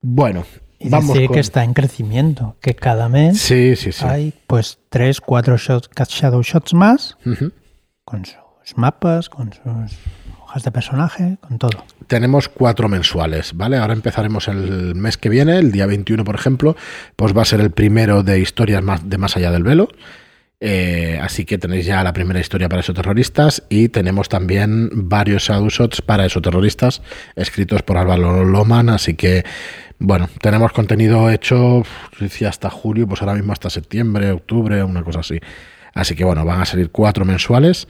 Bueno, 0.00 0.46
y 0.78 0.88
vamos 0.88 1.12
decir 1.12 1.28
que 1.30 1.40
está 1.40 1.62
en 1.62 1.74
crecimiento, 1.74 2.56
que 2.60 2.74
cada 2.74 3.08
mes 3.08 3.38
sí, 3.38 3.76
sí, 3.76 3.92
sí. 3.92 4.04
hay 4.04 4.32
pues 4.46 4.78
tres, 4.88 5.20
cuatro 5.20 5.56
shots, 5.58 5.90
shadow 6.08 6.42
shots 6.42 6.74
más 6.74 7.18
con 8.04 8.24
sus 8.24 8.36
mapas, 8.76 9.28
con 9.28 9.52
sus 9.52 9.98
de 10.60 10.70
personaje, 10.70 11.38
con 11.40 11.58
todo. 11.58 11.84
Tenemos 12.06 12.48
cuatro 12.48 12.88
mensuales, 12.88 13.54
¿vale? 13.54 13.78
Ahora 13.78 13.94
empezaremos 13.94 14.48
el 14.48 14.94
mes 14.94 15.16
que 15.16 15.28
viene, 15.28 15.58
el 15.58 15.72
día 15.72 15.86
21, 15.86 16.24
por 16.24 16.34
ejemplo, 16.34 16.76
pues 17.16 17.36
va 17.36 17.42
a 17.42 17.46
ser 17.46 17.60
el 17.60 17.70
primero 17.70 18.22
de 18.22 18.38
historias 18.38 18.82
más, 18.82 19.08
de 19.08 19.18
Más 19.18 19.36
Allá 19.36 19.50
del 19.50 19.62
Velo. 19.62 19.88
Eh, 20.64 21.18
así 21.20 21.44
que 21.44 21.58
tenéis 21.58 21.86
ya 21.86 22.04
la 22.04 22.12
primera 22.12 22.38
historia 22.38 22.68
para 22.68 22.82
esoterroristas 22.82 23.64
y 23.68 23.88
tenemos 23.88 24.28
también 24.28 24.90
varios 24.92 25.48
shots 25.48 26.02
para 26.02 26.24
esoterroristas 26.24 27.02
escritos 27.34 27.82
por 27.82 27.96
Álvaro 27.96 28.44
Loman. 28.44 28.88
Así 28.88 29.14
que, 29.14 29.44
bueno, 29.98 30.28
tenemos 30.40 30.70
contenido 30.70 31.30
hecho, 31.30 31.82
hasta 32.46 32.70
julio, 32.70 33.08
pues 33.08 33.22
ahora 33.22 33.34
mismo 33.34 33.52
hasta 33.52 33.70
septiembre, 33.70 34.30
octubre, 34.30 34.84
una 34.84 35.02
cosa 35.02 35.20
así. 35.20 35.40
Así 35.94 36.14
que, 36.14 36.24
bueno, 36.24 36.44
van 36.44 36.60
a 36.60 36.64
salir 36.64 36.90
cuatro 36.90 37.24
mensuales. 37.24 37.88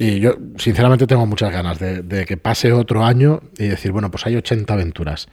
Y 0.00 0.20
yo, 0.20 0.36
sinceramente, 0.56 1.08
tengo 1.08 1.26
muchas 1.26 1.52
ganas 1.52 1.80
de, 1.80 2.24
que 2.24 2.36
pase 2.36 2.72
otro 2.72 3.04
año 3.04 3.40
y 3.58 3.66
decir, 3.66 3.90
bueno, 3.90 4.12
pues 4.12 4.24
hay 4.26 4.36
80 4.36 4.72
aventuras. 4.72 5.28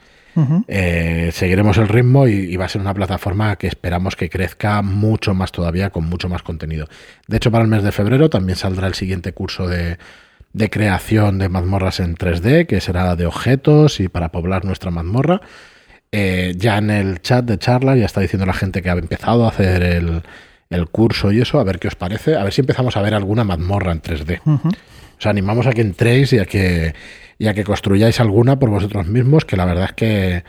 Eh, 0.68 1.30
seguiremos 1.32 1.78
el 1.78 1.88
ritmo 1.88 2.26
y, 2.26 2.54
va 2.56 2.66
a 2.66 2.68
ser 2.68 2.82
una 2.82 2.92
plataforma 2.92 3.56
que 3.56 3.68
esperamos 3.68 4.16
que 4.16 4.28
crezca 4.28 4.82
mucho 4.82 5.32
más 5.34 5.52
todavía, 5.52 5.90
con 5.90 6.04
mucho 6.04 6.28
más 6.28 6.42
contenido. 6.42 6.88
De 7.28 7.36
hecho, 7.36 7.50
para 7.52 7.62
el 7.62 7.70
mes 7.70 7.84
de 7.84 7.92
febrero 7.92 8.28
también 8.28 8.56
saldrá 8.56 8.88
el 8.88 8.94
siguiente 8.94 9.32
curso 9.32 9.68
de, 9.68 9.98
creación 10.68 11.38
de 11.38 11.48
mazmorras 11.48 12.00
en 12.00 12.16
3D, 12.16 12.66
que 12.66 12.80
será 12.80 13.14
de 13.14 13.24
objetos 13.24 14.00
y 14.00 14.08
para 14.08 14.32
poblar 14.32 14.64
nuestra 14.64 14.90
mazmorra. 14.90 15.40
Eh, 16.10 16.54
ya 16.56 16.78
en 16.78 16.90
el 16.90 17.20
chat 17.22 17.44
de 17.44 17.56
charla 17.58 17.96
ya 17.96 18.06
está 18.06 18.20
diciendo 18.20 18.46
la 18.46 18.52
gente 18.52 18.82
que 18.82 18.90
ha 18.90 18.94
empezado 18.94 19.44
a 19.44 19.48
hacer 19.48 19.82
el, 19.82 20.22
el 20.70 20.88
curso 20.88 21.32
y 21.32 21.40
eso, 21.40 21.60
a 21.60 21.64
ver 21.64 21.78
qué 21.78 21.88
os 21.88 21.94
parece, 21.94 22.36
a 22.36 22.42
ver 22.42 22.52
si 22.52 22.60
empezamos 22.60 22.96
a 22.96 23.02
ver 23.02 23.14
alguna 23.14 23.44
mazmorra 23.44 23.92
en 23.92 24.02
3D. 24.02 24.40
Os 25.18 25.26
animamos 25.26 25.66
a 25.66 25.72
que 25.72 25.80
entréis 25.80 26.32
y 26.32 26.38
a 26.38 26.46
que, 26.46 26.94
y 27.38 27.46
a 27.46 27.54
que 27.54 27.64
construyáis 27.64 28.20
alguna 28.20 28.58
por 28.58 28.70
vosotros 28.70 29.06
mismos, 29.06 29.44
que 29.44 29.56
la 29.56 29.64
verdad 29.64 29.84
es 29.84 29.92
que 29.92 30.44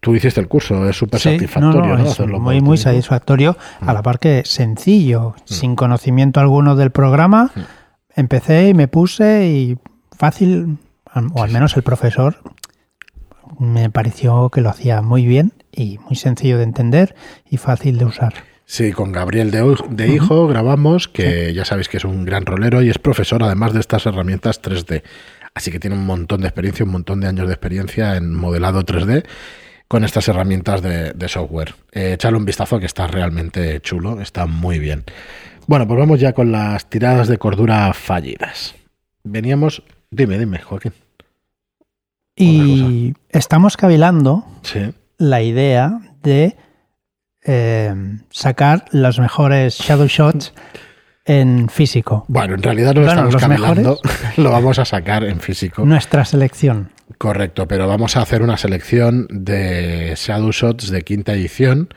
tú 0.00 0.14
hiciste 0.14 0.40
el 0.40 0.48
curso, 0.48 0.88
es 0.88 0.96
súper 0.96 1.20
satisfactorio. 1.20 1.96
es 1.98 2.20
muy, 2.20 2.60
muy 2.60 2.78
satisfactorio, 2.78 3.56
a 3.80 3.92
la 3.92 4.02
par 4.02 4.18
que 4.18 4.42
sencillo, 4.44 5.30
mm. 5.30 5.52
sin 5.52 5.76
conocimiento 5.76 6.40
alguno 6.40 6.76
del 6.76 6.90
programa, 6.90 7.50
mm. 7.54 7.60
empecé 8.16 8.68
y 8.68 8.74
me 8.74 8.88
puse 8.88 9.46
y 9.46 9.78
fácil, 10.16 10.78
o 11.34 11.42
al 11.42 11.50
menos 11.50 11.76
el 11.76 11.82
profesor 11.82 12.42
me 13.58 13.90
pareció 13.90 14.50
que 14.50 14.60
lo 14.60 14.70
hacía 14.70 15.02
muy 15.02 15.26
bien 15.26 15.52
y 15.72 15.98
muy 15.98 16.16
sencillo 16.16 16.58
de 16.58 16.64
entender 16.64 17.14
y 17.48 17.56
fácil 17.56 17.98
de 17.98 18.04
usar. 18.04 18.34
Sí, 18.70 18.92
con 18.92 19.12
Gabriel 19.12 19.50
de, 19.50 20.08
Hijo 20.08 20.46
grabamos, 20.46 21.08
que 21.08 21.54
ya 21.54 21.64
sabéis 21.64 21.88
que 21.88 21.96
es 21.96 22.04
un 22.04 22.26
gran 22.26 22.44
rolero 22.44 22.82
y 22.82 22.90
es 22.90 22.98
profesor 22.98 23.42
además 23.42 23.72
de 23.72 23.80
estas 23.80 24.04
herramientas 24.04 24.60
3D. 24.60 25.02
Así 25.54 25.70
que 25.70 25.80
tiene 25.80 25.96
un 25.96 26.04
montón 26.04 26.42
de 26.42 26.48
experiencia, 26.48 26.84
un 26.84 26.92
montón 26.92 27.20
de 27.20 27.28
años 27.28 27.46
de 27.46 27.54
experiencia 27.54 28.16
en 28.16 28.34
modelado 28.34 28.84
3D. 28.84 29.24
con 29.88 30.04
estas 30.04 30.28
herramientas 30.28 30.82
de, 30.82 31.28
software. 31.28 31.74
Eh, 31.92 32.18
un 32.30 32.44
vistazo 32.44 32.78
que 32.78 32.84
está 32.84 33.06
realmente 33.06 33.80
chulo, 33.80 34.20
está 34.20 34.44
muy 34.44 34.78
bien. 34.78 35.04
Bueno, 35.66 35.88
pues 35.88 35.98
vamos 35.98 36.20
ya 36.20 36.34
con 36.34 36.52
las 36.52 36.90
tiradas 36.90 37.26
de 37.26 37.38
cordura 37.38 37.94
fallidas. 37.94 38.74
Veníamos. 39.24 39.82
Dime, 40.10 40.38
dime, 40.38 40.58
Joaquín. 40.58 40.92
Y 42.36 43.14
estamos 43.30 43.78
cavilando 43.78 44.44
la 45.16 45.40
idea 45.40 46.00
de 46.22 46.54
eh, 47.44 47.94
sacar 48.30 48.84
los 48.92 49.18
mejores 49.18 49.78
shadow 49.78 50.06
shots 50.06 50.52
en 51.24 51.68
físico. 51.68 52.24
Bueno, 52.28 52.54
en 52.54 52.62
realidad 52.62 52.94
no 52.94 53.06
estamos 53.06 53.36
cavilando, 53.36 54.00
lo 54.36 54.50
vamos 54.50 54.78
a 54.78 54.84
sacar 54.84 55.24
en 55.24 55.40
físico. 55.40 55.84
Nuestra 55.84 56.24
selección. 56.24 56.90
Correcto, 57.18 57.68
pero 57.68 57.86
vamos 57.86 58.16
a 58.16 58.22
hacer 58.22 58.42
una 58.42 58.56
selección 58.56 59.26
de 59.30 60.14
shadow 60.16 60.50
shots 60.52 60.90
de 60.90 61.02
quinta 61.02 61.32
edición. 61.32 61.88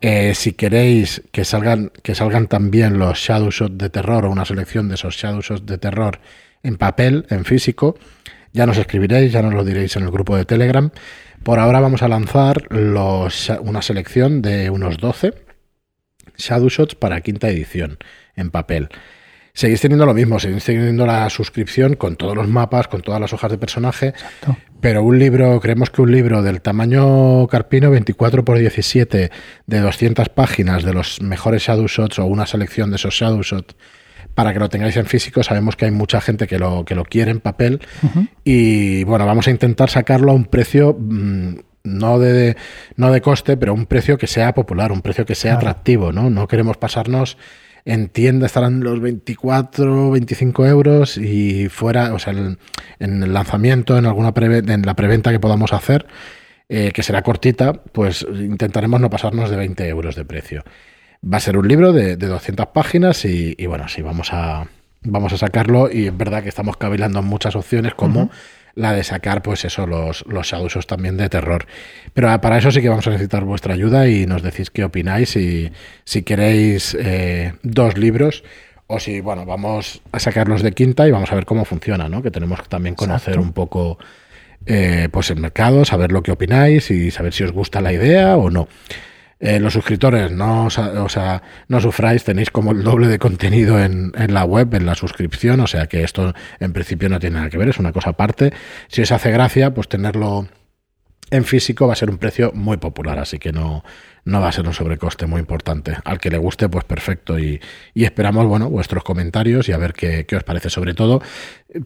Eh, 0.00 0.34
si 0.34 0.54
queréis 0.54 1.22
que 1.30 1.44
salgan, 1.44 1.92
que 2.02 2.16
salgan 2.16 2.48
también 2.48 2.98
los 2.98 3.16
shadow 3.16 3.50
shots 3.50 3.78
de 3.78 3.90
terror 3.90 4.24
o 4.24 4.30
una 4.30 4.44
selección 4.44 4.88
de 4.88 4.96
esos 4.96 5.14
shadow 5.14 5.40
shots 5.40 5.64
de 5.64 5.78
terror 5.78 6.18
en 6.64 6.76
papel, 6.76 7.26
en 7.30 7.44
físico, 7.44 7.96
ya 8.52 8.66
nos 8.66 8.76
escribiréis, 8.76 9.30
ya 9.32 9.40
nos 9.40 9.54
lo 9.54 9.64
diréis 9.64 9.94
en 9.96 10.02
el 10.02 10.10
grupo 10.10 10.36
de 10.36 10.44
Telegram. 10.44 10.90
Por 11.44 11.58
ahora 11.58 11.80
vamos 11.80 12.02
a 12.02 12.08
lanzar 12.08 12.70
los, 12.70 13.50
una 13.62 13.82
selección 13.82 14.42
de 14.42 14.70
unos 14.70 14.98
12 14.98 15.34
Shadow 16.38 16.68
Shots 16.68 16.94
para 16.94 17.20
quinta 17.20 17.48
edición 17.48 17.98
en 18.36 18.50
papel. 18.50 18.88
Seguís 19.52 19.80
teniendo 19.80 20.06
lo 20.06 20.14
mismo, 20.14 20.38
seguís 20.38 20.64
teniendo 20.64 21.04
la 21.04 21.28
suscripción 21.30 21.96
con 21.96 22.14
todos 22.14 22.36
los 22.36 22.46
mapas, 22.46 22.86
con 22.86 23.02
todas 23.02 23.20
las 23.20 23.32
hojas 23.32 23.50
de 23.50 23.58
personaje, 23.58 24.14
pero 24.80 25.02
un 25.02 25.18
libro, 25.18 25.60
creemos 25.60 25.90
que 25.90 26.00
un 26.00 26.12
libro 26.12 26.42
del 26.42 26.62
tamaño 26.62 27.48
carpino 27.48 27.90
24 27.90 28.42
x 28.42 28.60
17 28.60 29.30
de 29.66 29.80
200 29.80 30.28
páginas 30.28 30.84
de 30.84 30.94
los 30.94 31.20
mejores 31.20 31.64
Shadow 31.64 31.88
Shots 31.88 32.20
o 32.20 32.24
una 32.24 32.46
selección 32.46 32.90
de 32.90 32.96
esos 32.96 33.14
Shadow 33.14 33.42
Shots 33.42 33.74
para 34.34 34.52
que 34.52 34.58
lo 34.58 34.68
tengáis 34.68 34.96
en 34.96 35.06
físico. 35.06 35.42
Sabemos 35.42 35.76
que 35.76 35.86
hay 35.86 35.90
mucha 35.90 36.20
gente 36.20 36.46
que 36.46 36.58
lo, 36.58 36.84
que 36.84 36.94
lo 36.94 37.04
quiere 37.04 37.30
en 37.30 37.40
papel. 37.40 37.80
Y 38.44 39.04
bueno, 39.04 39.26
vamos 39.26 39.48
a 39.48 39.50
intentar 39.50 39.90
sacarlo 39.90 40.32
a 40.32 40.34
un 40.34 40.44
precio. 40.44 40.96
Mm, 40.98 41.56
no 41.84 42.20
de, 42.20 42.56
no 42.96 43.10
de 43.10 43.20
coste, 43.20 43.56
pero 43.56 43.74
un 43.74 43.86
precio 43.86 44.16
que 44.16 44.28
sea 44.28 44.54
popular, 44.54 44.92
un 44.92 45.02
precio 45.02 45.26
que 45.26 45.34
sea 45.34 45.54
atractivo, 45.54 46.12
¿no? 46.12 46.30
No 46.30 46.46
queremos 46.46 46.76
pasarnos 46.76 47.36
en 47.84 48.08
tienda 48.08 48.46
estarán 48.46 48.80
los 48.80 49.00
24, 49.00 50.10
25 50.12 50.66
euros 50.66 51.18
y 51.18 51.68
fuera, 51.68 52.14
o 52.14 52.18
sea, 52.18 52.32
en 52.32 53.22
el 53.22 53.32
lanzamiento, 53.32 53.98
en 53.98 54.06
alguna 54.06 54.32
en 54.36 54.82
la 54.82 54.94
preventa 54.94 55.32
que 55.32 55.40
podamos 55.40 55.72
hacer, 55.72 56.06
eh, 56.68 56.92
que 56.94 57.02
será 57.02 57.22
cortita, 57.22 57.72
pues 57.72 58.24
intentaremos 58.32 59.00
no 59.00 59.10
pasarnos 59.10 59.50
de 59.50 59.56
20 59.56 59.88
euros 59.88 60.14
de 60.14 60.24
precio. 60.24 60.64
Va 61.24 61.36
a 61.36 61.40
ser 61.40 61.56
un 61.56 61.68
libro 61.68 61.92
de, 61.92 62.16
200 62.16 62.66
páginas 62.68 63.24
y, 63.24 63.54
bueno, 63.66 63.88
sí, 63.88 64.02
vamos 64.02 64.32
a, 64.32 64.66
vamos 65.02 65.32
a 65.32 65.38
sacarlo 65.38 65.90
y 65.90 66.06
es 66.06 66.16
verdad 66.16 66.42
que 66.42 66.48
estamos 66.48 66.76
cavilando 66.76 67.20
en 67.20 67.26
muchas 67.26 67.54
opciones 67.54 67.94
como 67.94 68.30
la 68.74 68.92
de 68.92 69.04
sacar 69.04 69.42
pues 69.42 69.64
eso, 69.64 69.86
los, 69.86 70.24
los 70.26 70.86
también 70.86 71.16
de 71.16 71.28
terror. 71.28 71.66
Pero 72.14 72.40
para 72.40 72.58
eso 72.58 72.70
sí 72.70 72.80
que 72.80 72.88
vamos 72.88 73.06
a 73.06 73.10
necesitar 73.10 73.44
vuestra 73.44 73.74
ayuda 73.74 74.08
y 74.08 74.26
nos 74.26 74.42
decís 74.42 74.70
qué 74.70 74.84
opináis 74.84 75.36
y 75.36 75.70
si 76.04 76.22
queréis 76.22 76.96
eh, 76.98 77.54
dos 77.62 77.96
libros 77.96 78.42
o 78.86 78.98
si, 78.98 79.20
bueno, 79.20 79.46
vamos 79.46 80.02
a 80.12 80.18
sacarlos 80.18 80.62
de 80.62 80.72
quinta 80.72 81.06
y 81.06 81.10
vamos 81.10 81.30
a 81.32 81.34
ver 81.34 81.46
cómo 81.46 81.64
funciona, 81.64 82.08
¿no? 82.08 82.22
Que 82.22 82.30
tenemos 82.30 82.60
que 82.62 82.68
también 82.68 82.94
conocer 82.94 83.38
un 83.38 83.52
poco 83.52 83.98
eh, 84.66 85.08
pues 85.10 85.30
el 85.30 85.38
mercado, 85.40 85.84
saber 85.84 86.12
lo 86.12 86.22
que 86.22 86.32
opináis 86.32 86.90
y 86.90 87.10
saber 87.10 87.32
si 87.32 87.44
os 87.44 87.52
gusta 87.52 87.80
la 87.80 87.92
idea 87.92 88.36
o 88.36 88.50
no. 88.50 88.68
Eh, 89.44 89.58
los 89.58 89.72
suscriptores, 89.72 90.30
no, 90.30 90.66
o 90.66 90.70
sea, 90.70 91.42
no 91.66 91.80
sufráis, 91.80 92.22
tenéis 92.22 92.52
como 92.52 92.70
el 92.70 92.84
doble 92.84 93.08
de 93.08 93.18
contenido 93.18 93.82
en, 93.82 94.12
en, 94.16 94.32
la 94.32 94.44
web, 94.44 94.72
en 94.74 94.86
la 94.86 94.94
suscripción, 94.94 95.58
o 95.58 95.66
sea 95.66 95.88
que 95.88 96.04
esto 96.04 96.32
en 96.60 96.72
principio 96.72 97.08
no 97.08 97.18
tiene 97.18 97.38
nada 97.38 97.50
que 97.50 97.58
ver, 97.58 97.68
es 97.68 97.80
una 97.80 97.90
cosa 97.90 98.10
aparte. 98.10 98.52
Si 98.86 99.02
os 99.02 99.10
hace 99.10 99.32
gracia, 99.32 99.74
pues 99.74 99.88
tenerlo 99.88 100.46
en 101.32 101.44
físico 101.44 101.88
va 101.88 101.94
a 101.94 101.96
ser 101.96 102.08
un 102.08 102.18
precio 102.18 102.52
muy 102.54 102.76
popular, 102.76 103.18
así 103.18 103.40
que 103.40 103.50
no, 103.50 103.82
no 104.24 104.40
va 104.40 104.46
a 104.46 104.52
ser 104.52 104.64
un 104.64 104.74
sobrecoste 104.74 105.26
muy 105.26 105.40
importante. 105.40 105.96
Al 106.04 106.20
que 106.20 106.30
le 106.30 106.38
guste, 106.38 106.68
pues 106.68 106.84
perfecto. 106.84 107.36
Y, 107.36 107.60
y 107.94 108.04
esperamos, 108.04 108.46
bueno, 108.46 108.70
vuestros 108.70 109.02
comentarios 109.02 109.68
y 109.68 109.72
a 109.72 109.76
ver 109.76 109.92
qué, 109.92 110.24
qué, 110.24 110.36
os 110.36 110.44
parece, 110.44 110.70
sobre 110.70 110.94
todo 110.94 111.20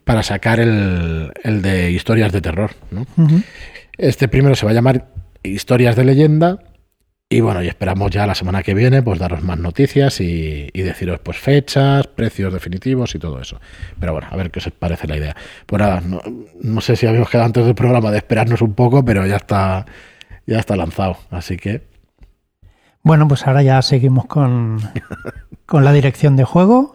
para 0.05 0.23
sacar 0.23 0.61
el, 0.61 1.33
el 1.43 1.63
de 1.63 1.91
historias 1.91 2.33
de 2.33 2.43
terror. 2.43 2.73
¿no? 2.91 3.07
Este 3.97 4.29
primero 4.29 4.55
se 4.57 4.67
va 4.67 4.73
a 4.73 4.75
llamar 4.75 5.09
Historias 5.43 5.97
de 5.97 6.05
leyenda 6.05 6.59
y 7.29 7.41
bueno, 7.41 7.61
y 7.61 7.67
esperamos 7.67 8.13
ya 8.13 8.25
la 8.25 8.37
semana 8.37 8.63
que 8.63 8.73
viene 8.73 9.03
pues 9.03 9.19
daros 9.19 9.43
más 9.43 9.59
noticias 9.59 10.21
y, 10.21 10.71
deciros 10.73 11.19
pues 11.19 11.39
fechas, 11.39 12.07
precios 12.07 12.53
definitivos 12.53 13.17
y 13.17 13.19
todo 13.19 13.41
eso. 13.41 13.61
Pero 13.99 14.13
bueno, 14.13 14.29
a 14.31 14.37
ver 14.37 14.53
qué 14.53 14.61
os 14.61 14.71
parece 14.71 15.09
la 15.09 15.17
idea. 15.17 15.37
Pues 15.67 15.83
nada, 15.83 16.03
no, 16.61 16.81
sé 16.81 16.95
si 16.95 17.05
habíamos 17.07 17.29
quedado 17.29 17.47
antes 17.47 17.65
del 17.65 17.75
programa 17.75 18.13
de 18.13 18.19
esperarnos 18.19 18.63
un 18.63 18.75
poco, 18.75 19.05
pero 19.05 19.27
ya 19.27 19.37
está, 19.37 19.87
ya 20.47 20.61
está 20.61 20.77
lanzado. 20.77 21.19
Así 21.31 21.57
que. 21.57 21.89
Bueno, 23.03 23.27
pues 23.27 23.45
ahora 23.45 23.65
ya 23.65 23.83
seguimos 23.83 24.27
con, 24.27 24.79
con 25.67 25.85
la 25.85 25.93
dirección 25.93 26.37
de 26.37 26.45
juego 26.45 26.95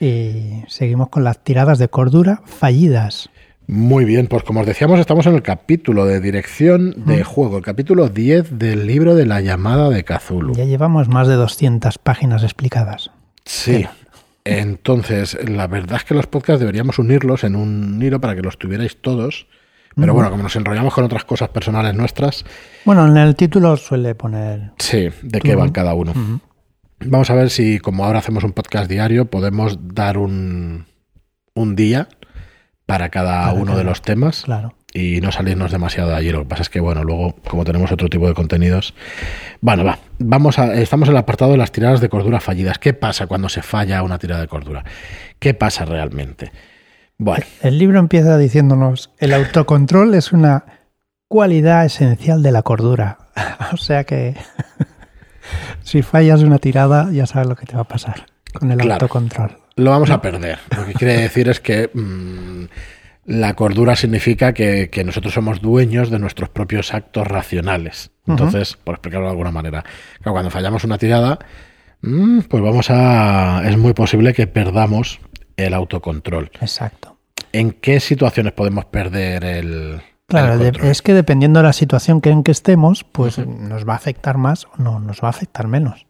y 0.00 0.64
seguimos 0.68 1.10
con 1.10 1.22
las 1.22 1.44
tiradas 1.44 1.78
de 1.78 1.88
cordura 1.88 2.40
fallidas. 2.46 3.28
Muy 3.72 4.04
bien, 4.04 4.26
pues 4.26 4.42
como 4.42 4.62
os 4.62 4.66
decíamos, 4.66 4.98
estamos 4.98 5.26
en 5.26 5.36
el 5.36 5.42
capítulo 5.42 6.04
de 6.04 6.20
dirección 6.20 6.92
de 7.06 7.22
juego, 7.22 7.58
el 7.58 7.62
capítulo 7.62 8.08
10 8.08 8.58
del 8.58 8.84
libro 8.84 9.14
de 9.14 9.26
la 9.26 9.40
llamada 9.42 9.90
de 9.90 10.02
Cthulhu. 10.02 10.54
Ya 10.54 10.64
llevamos 10.64 11.08
más 11.08 11.28
de 11.28 11.34
200 11.34 11.98
páginas 11.98 12.42
explicadas. 12.42 13.12
Sí. 13.44 13.86
Entonces, 14.42 15.38
la 15.48 15.68
verdad 15.68 15.98
es 15.98 16.04
que 16.04 16.14
los 16.14 16.26
podcasts 16.26 16.58
deberíamos 16.58 16.98
unirlos 16.98 17.44
en 17.44 17.54
un 17.54 18.02
hilo 18.02 18.20
para 18.20 18.34
que 18.34 18.42
los 18.42 18.58
tuvierais 18.58 19.00
todos. 19.00 19.46
Pero 19.94 20.14
bueno, 20.14 20.32
como 20.32 20.42
nos 20.42 20.56
enrollamos 20.56 20.92
con 20.92 21.04
otras 21.04 21.24
cosas 21.24 21.50
personales 21.50 21.94
nuestras. 21.94 22.44
Bueno, 22.84 23.06
en 23.06 23.16
el 23.18 23.36
título 23.36 23.76
suele 23.76 24.16
poner. 24.16 24.72
Sí, 24.78 25.10
de 25.22 25.40
qué 25.40 25.54
van 25.54 25.70
cada 25.70 25.94
uno. 25.94 26.12
Vamos 27.04 27.30
a 27.30 27.34
ver 27.34 27.50
si, 27.50 27.78
como 27.78 28.04
ahora 28.04 28.18
hacemos 28.18 28.42
un 28.42 28.50
podcast 28.50 28.90
diario, 28.90 29.26
podemos 29.26 29.78
dar 29.94 30.18
un, 30.18 30.86
un 31.54 31.76
día 31.76 32.08
para 32.90 33.08
cada 33.08 33.52
uno 33.52 33.76
de 33.76 33.84
los 33.84 34.02
temas. 34.02 34.42
Claro. 34.42 34.74
Y 34.92 35.20
no 35.20 35.30
salirnos 35.30 35.70
demasiado 35.70 36.10
de 36.10 36.16
allí. 36.16 36.30
Lo 36.30 36.40
que 36.40 36.46
pasa 36.46 36.62
es 36.62 36.68
que, 36.68 36.80
bueno, 36.80 37.04
luego, 37.04 37.36
como 37.48 37.64
tenemos 37.64 37.92
otro 37.92 38.08
tipo 38.08 38.26
de 38.26 38.34
contenidos. 38.34 38.94
Bueno, 39.60 39.84
va. 39.84 40.00
Vamos 40.18 40.58
a. 40.58 40.74
Estamos 40.74 41.08
en 41.08 41.14
el 41.14 41.18
apartado 41.18 41.52
de 41.52 41.58
las 41.58 41.70
tiradas 41.70 42.00
de 42.00 42.08
cordura 42.08 42.40
fallidas. 42.40 42.78
¿Qué 42.78 42.92
pasa 42.92 43.28
cuando 43.28 43.48
se 43.48 43.62
falla 43.62 44.02
una 44.02 44.18
tirada 44.18 44.40
de 44.40 44.48
cordura? 44.48 44.84
¿Qué 45.38 45.54
pasa 45.54 45.84
realmente? 45.84 46.50
Bueno. 47.16 47.44
El 47.62 47.78
libro 47.78 48.00
empieza 48.00 48.36
diciéndonos: 48.36 49.10
el 49.18 49.32
autocontrol 49.32 50.12
es 50.14 50.32
una 50.32 50.64
cualidad 51.28 51.84
esencial 51.84 52.42
de 52.42 52.50
la 52.50 52.62
cordura. 52.62 53.18
o 53.72 53.76
sea 53.76 54.02
que. 54.02 54.34
si 55.82 56.02
fallas 56.02 56.42
una 56.42 56.58
tirada, 56.58 57.08
ya 57.12 57.26
sabes 57.26 57.48
lo 57.48 57.54
que 57.54 57.66
te 57.66 57.76
va 57.76 57.82
a 57.82 57.88
pasar 57.88 58.26
con 58.52 58.72
el 58.72 58.90
autocontrol 58.90 59.59
lo 59.76 59.90
vamos 59.90 60.10
a 60.10 60.20
perder. 60.20 60.58
Lo 60.76 60.86
que 60.86 60.94
quiere 60.94 61.16
decir 61.16 61.48
es 61.48 61.60
que 61.60 61.90
mm, 61.92 62.64
la 63.26 63.54
cordura 63.54 63.96
significa 63.96 64.52
que, 64.52 64.90
nosotros 65.04 65.34
somos 65.34 65.60
dueños 65.60 66.10
de 66.10 66.18
nuestros 66.18 66.48
propios 66.48 66.94
actos 66.94 67.26
racionales. 67.26 68.10
Entonces, 68.26 68.76
por 68.76 68.94
explicarlo 68.94 69.26
de 69.26 69.32
alguna 69.32 69.50
manera, 69.50 69.84
cuando 70.22 70.50
fallamos 70.50 70.84
una 70.84 70.98
tirada, 70.98 71.38
mm, 72.02 72.40
pues 72.40 72.62
vamos 72.62 72.90
a. 72.90 73.62
Es 73.64 73.76
muy 73.76 73.92
posible 73.92 74.32
que 74.34 74.46
perdamos 74.46 75.20
el 75.56 75.74
autocontrol. 75.74 76.50
Exacto. 76.60 77.16
¿En 77.52 77.72
qué 77.72 77.98
situaciones 77.98 78.52
podemos 78.52 78.84
perder 78.84 79.44
el, 79.44 80.00
Claro, 80.30 80.62
es 80.62 81.02
que 81.02 81.12
dependiendo 81.12 81.58
de 81.58 81.64
la 81.64 81.72
situación 81.72 82.20
que 82.20 82.30
en 82.30 82.44
que 82.44 82.52
estemos, 82.52 83.02
pues 83.02 83.38
nos 83.44 83.86
va 83.86 83.94
a 83.94 83.96
afectar 83.96 84.38
más 84.38 84.66
o 84.66 84.70
no, 84.80 85.00
nos 85.00 85.20
va 85.22 85.26
a 85.26 85.30
afectar 85.30 85.66
menos. 85.66 86.06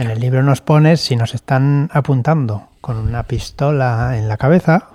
En 0.00 0.10
el 0.10 0.18
libro 0.18 0.42
nos 0.42 0.62
pone 0.62 0.96
si 0.96 1.14
nos 1.14 1.34
están 1.34 1.90
apuntando 1.92 2.68
con 2.80 2.96
una 2.96 3.24
pistola 3.24 4.16
en 4.16 4.28
la 4.28 4.38
cabeza, 4.38 4.88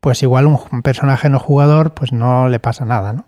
pues 0.00 0.22
igual 0.22 0.46
un 0.46 0.80
personaje 0.80 1.28
no 1.28 1.38
jugador 1.38 1.92
pues 1.92 2.10
no 2.10 2.48
le 2.48 2.58
pasa 2.58 2.86
nada, 2.86 3.12
¿no? 3.12 3.26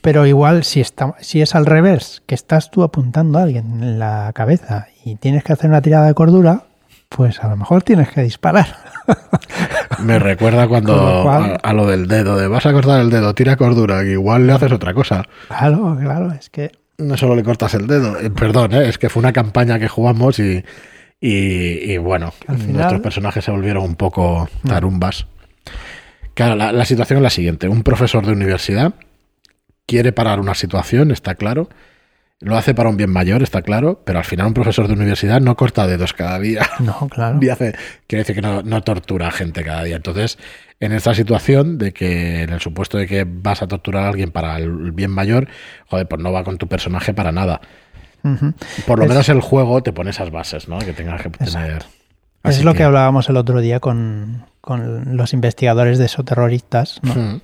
Pero 0.00 0.24
igual 0.24 0.64
si, 0.64 0.80
está, 0.80 1.14
si 1.20 1.42
es 1.42 1.54
al 1.54 1.66
revés, 1.66 2.22
que 2.26 2.34
estás 2.34 2.70
tú 2.70 2.82
apuntando 2.82 3.38
a 3.38 3.42
alguien 3.42 3.82
en 3.82 3.98
la 3.98 4.32
cabeza 4.34 4.86
y 5.04 5.16
tienes 5.16 5.44
que 5.44 5.52
hacer 5.52 5.68
una 5.68 5.82
tirada 5.82 6.06
de 6.06 6.14
cordura, 6.14 6.64
pues 7.10 7.44
a 7.44 7.48
lo 7.48 7.58
mejor 7.58 7.82
tienes 7.82 8.08
que 8.08 8.22
disparar. 8.22 8.78
Me 9.98 10.18
recuerda 10.18 10.66
cuando 10.68 11.30
a, 11.30 11.72
lo 11.74 11.86
del 11.86 12.08
dedo, 12.08 12.38
de 12.38 12.48
vas 12.48 12.64
a 12.64 12.72
cortar 12.72 13.02
el 13.02 13.10
dedo, 13.10 13.34
tira 13.34 13.56
cordura, 13.56 14.00
que 14.04 14.12
igual 14.12 14.46
le 14.46 14.54
haces 14.54 14.72
otra 14.72 14.94
cosa. 14.94 15.26
Claro, 15.48 15.98
claro, 16.00 16.32
es 16.32 16.48
que... 16.48 16.79
No 17.00 17.16
solo 17.16 17.34
le 17.34 17.42
cortas 17.42 17.74
el 17.74 17.86
dedo, 17.86 18.18
eh, 18.20 18.30
perdón, 18.30 18.74
¿eh? 18.74 18.88
es 18.88 18.98
que 18.98 19.08
fue 19.08 19.20
una 19.20 19.32
campaña 19.32 19.78
que 19.78 19.88
jugamos 19.88 20.38
y, 20.38 20.64
y, 21.20 21.98
bueno, 21.98 22.32
nuestros 22.48 23.00
personajes 23.00 23.44
se 23.44 23.50
volvieron 23.50 23.84
un 23.84 23.96
poco 23.96 24.48
tarumbas. 24.66 25.26
Claro, 26.34 26.56
la, 26.56 26.84
situación 26.84 27.18
es 27.18 27.22
la 27.22 27.30
siguiente. 27.30 27.68
Un 27.68 27.82
profesor 27.82 28.24
de 28.24 28.32
universidad 28.32 28.94
quiere 29.86 30.12
parar 30.12 30.40
una 30.40 30.54
situación, 30.54 31.10
está 31.10 31.34
claro. 31.34 31.68
Lo 32.38 32.56
hace 32.56 32.74
para 32.74 32.88
un 32.88 32.96
bien 32.96 33.10
mayor, 33.10 33.42
está 33.42 33.60
claro, 33.60 34.02
pero 34.06 34.18
al 34.18 34.24
final 34.24 34.46
un 34.46 34.54
profesor 34.54 34.88
de 34.88 34.94
universidad 34.94 35.42
no 35.42 35.56
corta 35.56 35.86
dedos 35.86 36.14
cada 36.14 36.38
día. 36.38 36.66
No, 36.78 37.08
claro. 37.10 37.38
Y 37.42 37.50
hace, 37.50 37.74
quiere 38.06 38.22
decir 38.22 38.36
que 38.36 38.42
no, 38.42 38.62
no 38.62 38.80
tortura 38.82 39.28
a 39.28 39.30
gente 39.30 39.62
cada 39.62 39.84
día. 39.84 39.96
Entonces, 39.96 40.38
en 40.80 40.92
esta 40.92 41.14
situación 41.14 41.76
de 41.78 41.92
que, 41.92 42.42
en 42.42 42.50
el 42.50 42.60
supuesto 42.60 42.96
de 42.98 43.06
que 43.06 43.24
vas 43.28 43.62
a 43.62 43.68
torturar 43.68 44.04
a 44.04 44.08
alguien 44.08 44.30
para 44.32 44.56
el 44.56 44.92
bien 44.92 45.10
mayor, 45.10 45.46
joder, 45.88 46.08
pues 46.08 46.20
no 46.22 46.32
va 46.32 46.42
con 46.42 46.56
tu 46.58 46.66
personaje 46.68 47.12
para 47.14 47.32
nada. 47.32 47.60
Por 48.86 48.98
lo 48.98 49.04
Es- 49.04 49.08
menos 49.10 49.28
el 49.28 49.40
juego 49.40 49.82
te 49.82 49.92
pone 49.92 50.10
esas 50.10 50.30
bases, 50.30 50.68
¿no? 50.68 50.78
Que 50.78 50.92
tengas 50.92 51.22
que 51.22 51.30
tener. 51.30 51.84
Es 52.44 52.64
lo 52.64 52.74
que... 52.74 52.82
hablábamos 52.82 53.28
el 53.28 53.36
otro 53.36 53.60
día 53.60 53.80
con, 53.80 54.46
con 54.62 55.16
los 55.16 55.32
investigadores 55.34 55.98
de 55.98 56.08
soterroristas, 56.08 57.00
¿no? 57.02 57.14
Mm. 57.14 57.40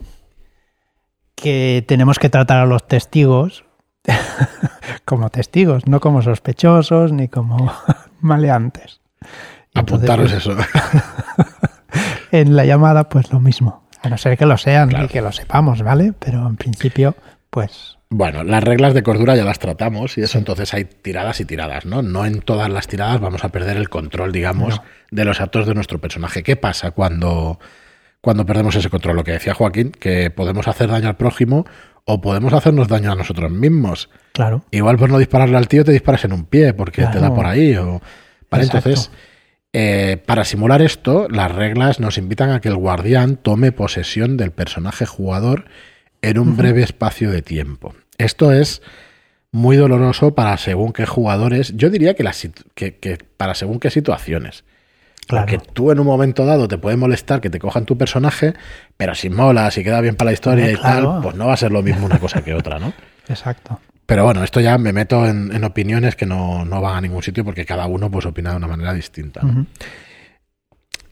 que 1.34 1.84
tenemos 1.86 2.18
que 2.18 2.30
tratar 2.30 2.58
a 2.58 2.66
los 2.66 2.86
testigos 2.88 3.64
como 5.04 5.28
testigos, 5.30 5.86
no 5.86 6.00
como 6.00 6.22
sospechosos 6.22 7.12
ni 7.12 7.28
como 7.28 7.70
maleantes. 8.20 9.00
Entonces, 9.74 10.08
Apuntaros 10.10 10.32
pues, 10.32 10.46
eso. 10.46 10.56
En 12.32 12.56
la 12.56 12.64
llamada, 12.64 13.08
pues 13.08 13.32
lo 13.32 13.40
mismo. 13.40 13.88
A 14.02 14.08
no 14.08 14.18
ser 14.18 14.36
que 14.38 14.46
lo 14.46 14.56
sean 14.56 14.88
Claro. 14.90 15.04
y 15.06 15.08
que 15.08 15.20
lo 15.20 15.32
sepamos, 15.32 15.82
¿vale? 15.82 16.12
Pero 16.18 16.46
en 16.46 16.56
principio, 16.56 17.14
pues 17.50 17.96
Bueno, 18.08 18.44
las 18.44 18.62
reglas 18.62 18.94
de 18.94 19.02
cordura 19.02 19.34
ya 19.34 19.44
las 19.44 19.58
tratamos 19.58 20.16
y 20.16 20.22
eso 20.22 20.38
entonces 20.38 20.72
hay 20.74 20.84
tiradas 20.84 21.40
y 21.40 21.44
tiradas, 21.44 21.86
¿no? 21.86 22.02
No 22.02 22.24
en 22.24 22.40
todas 22.40 22.70
las 22.70 22.86
tiradas 22.86 23.20
vamos 23.20 23.42
a 23.44 23.48
perder 23.48 23.76
el 23.76 23.88
control, 23.88 24.30
digamos, 24.30 24.76
No. 24.76 24.82
de 25.10 25.24
los 25.24 25.40
actos 25.40 25.66
de 25.66 25.74
nuestro 25.74 26.00
personaje. 26.00 26.42
¿Qué 26.44 26.54
pasa 26.54 26.92
cuando, 26.92 27.58
cuando 28.20 28.46
perdemos 28.46 28.76
ese 28.76 28.90
control? 28.90 29.16
Lo 29.16 29.24
que 29.24 29.32
decía 29.32 29.54
Joaquín, 29.54 29.90
que 29.90 30.30
podemos 30.30 30.68
hacer 30.68 30.88
daño 30.88 31.08
al 31.08 31.16
prójimo 31.16 31.66
o 32.04 32.20
podemos 32.20 32.52
hacernos 32.52 32.86
daño 32.86 33.10
a 33.10 33.16
nosotros 33.16 33.50
mismos. 33.50 34.08
claro. 34.32 34.62
Igual 34.70 34.98
por 34.98 35.10
no 35.10 35.18
dispararle 35.18 35.56
al 35.56 35.66
tío 35.66 35.84
te 35.84 35.90
disparas 35.90 36.24
en 36.26 36.32
un 36.32 36.44
pie 36.44 36.74
porque 36.74 37.04
te 37.06 37.18
da 37.18 37.34
por 37.34 37.46
ahí. 37.46 37.74
O... 37.76 38.00
Entonces, 38.52 39.10
eh, 39.78 40.16
para 40.24 40.44
simular 40.46 40.80
esto, 40.80 41.28
las 41.28 41.52
reglas 41.52 42.00
nos 42.00 42.16
invitan 42.16 42.48
a 42.50 42.60
que 42.62 42.68
el 42.68 42.76
guardián 42.76 43.36
tome 43.36 43.72
posesión 43.72 44.38
del 44.38 44.50
personaje 44.50 45.04
jugador 45.04 45.66
en 46.22 46.38
un 46.38 46.56
breve 46.56 46.82
espacio 46.82 47.30
de 47.30 47.42
tiempo. 47.42 47.94
Esto 48.16 48.52
es 48.52 48.80
muy 49.52 49.76
doloroso 49.76 50.34
para 50.34 50.56
según 50.56 50.94
qué 50.94 51.04
jugadores. 51.04 51.74
Yo 51.76 51.90
diría 51.90 52.14
que, 52.14 52.22
las 52.22 52.42
sit- 52.42 52.64
que, 52.74 52.96
que 52.96 53.18
para 53.36 53.54
según 53.54 53.78
qué 53.78 53.90
situaciones. 53.90 54.64
Claro. 55.26 55.46
Porque 55.46 55.70
tú 55.74 55.90
en 55.92 56.00
un 56.00 56.06
momento 56.06 56.46
dado 56.46 56.68
te 56.68 56.78
puede 56.78 56.96
molestar 56.96 57.42
que 57.42 57.50
te 57.50 57.58
cojan 57.58 57.84
tu 57.84 57.98
personaje, 57.98 58.54
pero 58.96 59.14
si 59.14 59.28
mola, 59.28 59.70
si 59.70 59.84
queda 59.84 60.00
bien 60.00 60.16
para 60.16 60.30
la 60.30 60.34
historia 60.34 60.64
Hombre, 60.64 60.72
y 60.78 60.80
claro. 60.80 61.12
tal, 61.12 61.22
pues 61.22 61.34
no 61.36 61.48
va 61.48 61.52
a 61.52 61.56
ser 61.58 61.70
lo 61.72 61.82
mismo 61.82 62.06
una 62.06 62.18
cosa 62.18 62.42
que 62.42 62.54
otra, 62.54 62.78
¿no? 62.78 62.94
Exacto. 63.28 63.78
Pero 64.06 64.24
bueno, 64.24 64.44
esto 64.44 64.60
ya 64.60 64.78
me 64.78 64.92
meto 64.92 65.26
en, 65.26 65.52
en 65.52 65.64
opiniones 65.64 66.14
que 66.14 66.26
no, 66.26 66.64
no 66.64 66.80
van 66.80 66.96
a 66.96 67.00
ningún 67.00 67.22
sitio 67.22 67.44
porque 67.44 67.64
cada 67.64 67.86
uno 67.86 68.10
pues 68.10 68.24
opina 68.26 68.50
de 68.50 68.56
una 68.56 68.68
manera 68.68 68.94
distinta. 68.94 69.40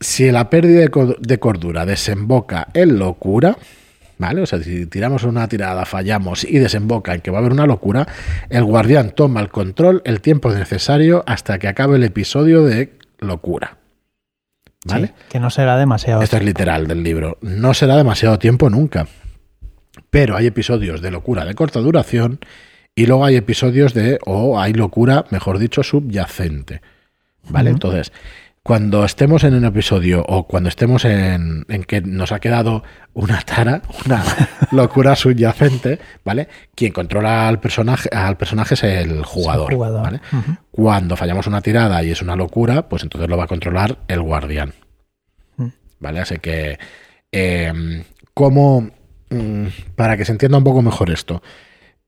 Si 0.00 0.30
la 0.30 0.48
pérdida 0.50 0.80
de, 0.80 0.88
co- 0.88 1.16
de 1.18 1.38
cordura 1.38 1.86
desemboca 1.86 2.68
en 2.74 2.98
locura, 2.98 3.56
¿vale? 4.18 4.42
O 4.42 4.46
sea, 4.46 4.60
si 4.62 4.86
tiramos 4.86 5.24
una 5.24 5.48
tirada, 5.48 5.84
fallamos 5.86 6.44
y 6.44 6.58
desemboca 6.58 7.14
en 7.14 7.20
que 7.20 7.30
va 7.30 7.38
a 7.38 7.40
haber 7.40 7.52
una 7.52 7.66
locura, 7.66 8.06
el 8.50 8.64
guardián 8.64 9.10
toma 9.12 9.40
el 9.40 9.48
control 9.48 10.02
el 10.04 10.20
tiempo 10.20 10.52
necesario 10.52 11.24
hasta 11.26 11.58
que 11.58 11.68
acabe 11.68 11.96
el 11.96 12.04
episodio 12.04 12.62
de 12.64 12.92
locura. 13.18 13.78
¿Vale? 14.86 15.06
Sí, 15.08 15.12
que 15.30 15.40
no 15.40 15.48
será 15.50 15.78
demasiado. 15.78 16.22
Esto 16.22 16.36
es 16.36 16.44
literal 16.44 16.86
del 16.86 17.02
libro. 17.02 17.38
No 17.40 17.72
será 17.72 17.96
demasiado 17.96 18.38
tiempo 18.38 18.68
nunca. 18.68 19.06
Pero 20.10 20.36
hay 20.36 20.46
episodios 20.46 21.00
de 21.00 21.10
locura 21.10 21.44
de 21.46 21.54
corta 21.54 21.80
duración 21.80 22.38
y 22.94 23.06
luego 23.06 23.24
hay 23.24 23.36
episodios 23.36 23.94
de, 23.94 24.18
o 24.24 24.58
hay 24.58 24.72
locura, 24.72 25.24
mejor 25.30 25.58
dicho, 25.58 25.82
subyacente. 25.82 26.80
¿Vale? 27.48 27.70
Entonces, 27.70 28.12
cuando 28.62 29.04
estemos 29.04 29.44
en 29.44 29.54
un 29.54 29.66
episodio 29.66 30.24
o 30.26 30.46
cuando 30.46 30.70
estemos 30.70 31.04
en, 31.04 31.66
en 31.68 31.84
que 31.84 32.00
nos 32.00 32.32
ha 32.32 32.40
quedado 32.40 32.82
una 33.12 33.42
tara, 33.42 33.82
una 34.06 34.24
locura 34.70 35.16
subyacente, 35.16 35.98
¿vale? 36.24 36.48
Quien 36.74 36.92
controla 36.92 37.46
al 37.46 37.60
personaje, 37.60 38.08
al 38.10 38.38
personaje 38.38 38.74
es 38.74 38.82
el 38.84 39.22
jugador. 39.24 39.74
jugador. 39.74 40.02
¿vale? 40.02 40.20
Cuando 40.70 41.16
fallamos 41.16 41.46
una 41.46 41.60
tirada 41.60 42.02
y 42.02 42.12
es 42.12 42.22
una 42.22 42.36
locura, 42.36 42.88
pues 42.88 43.02
entonces 43.02 43.28
lo 43.28 43.36
va 43.36 43.44
a 43.44 43.48
controlar 43.48 43.98
el 44.08 44.22
guardián. 44.22 44.72
Mm. 45.58 45.68
¿Vale? 46.00 46.20
Así 46.20 46.38
que, 46.38 46.78
eh, 47.32 48.04
como, 48.32 48.88
mm, 49.28 49.66
para 49.94 50.16
que 50.16 50.24
se 50.24 50.32
entienda 50.32 50.56
un 50.56 50.64
poco 50.64 50.80
mejor 50.80 51.10
esto, 51.10 51.42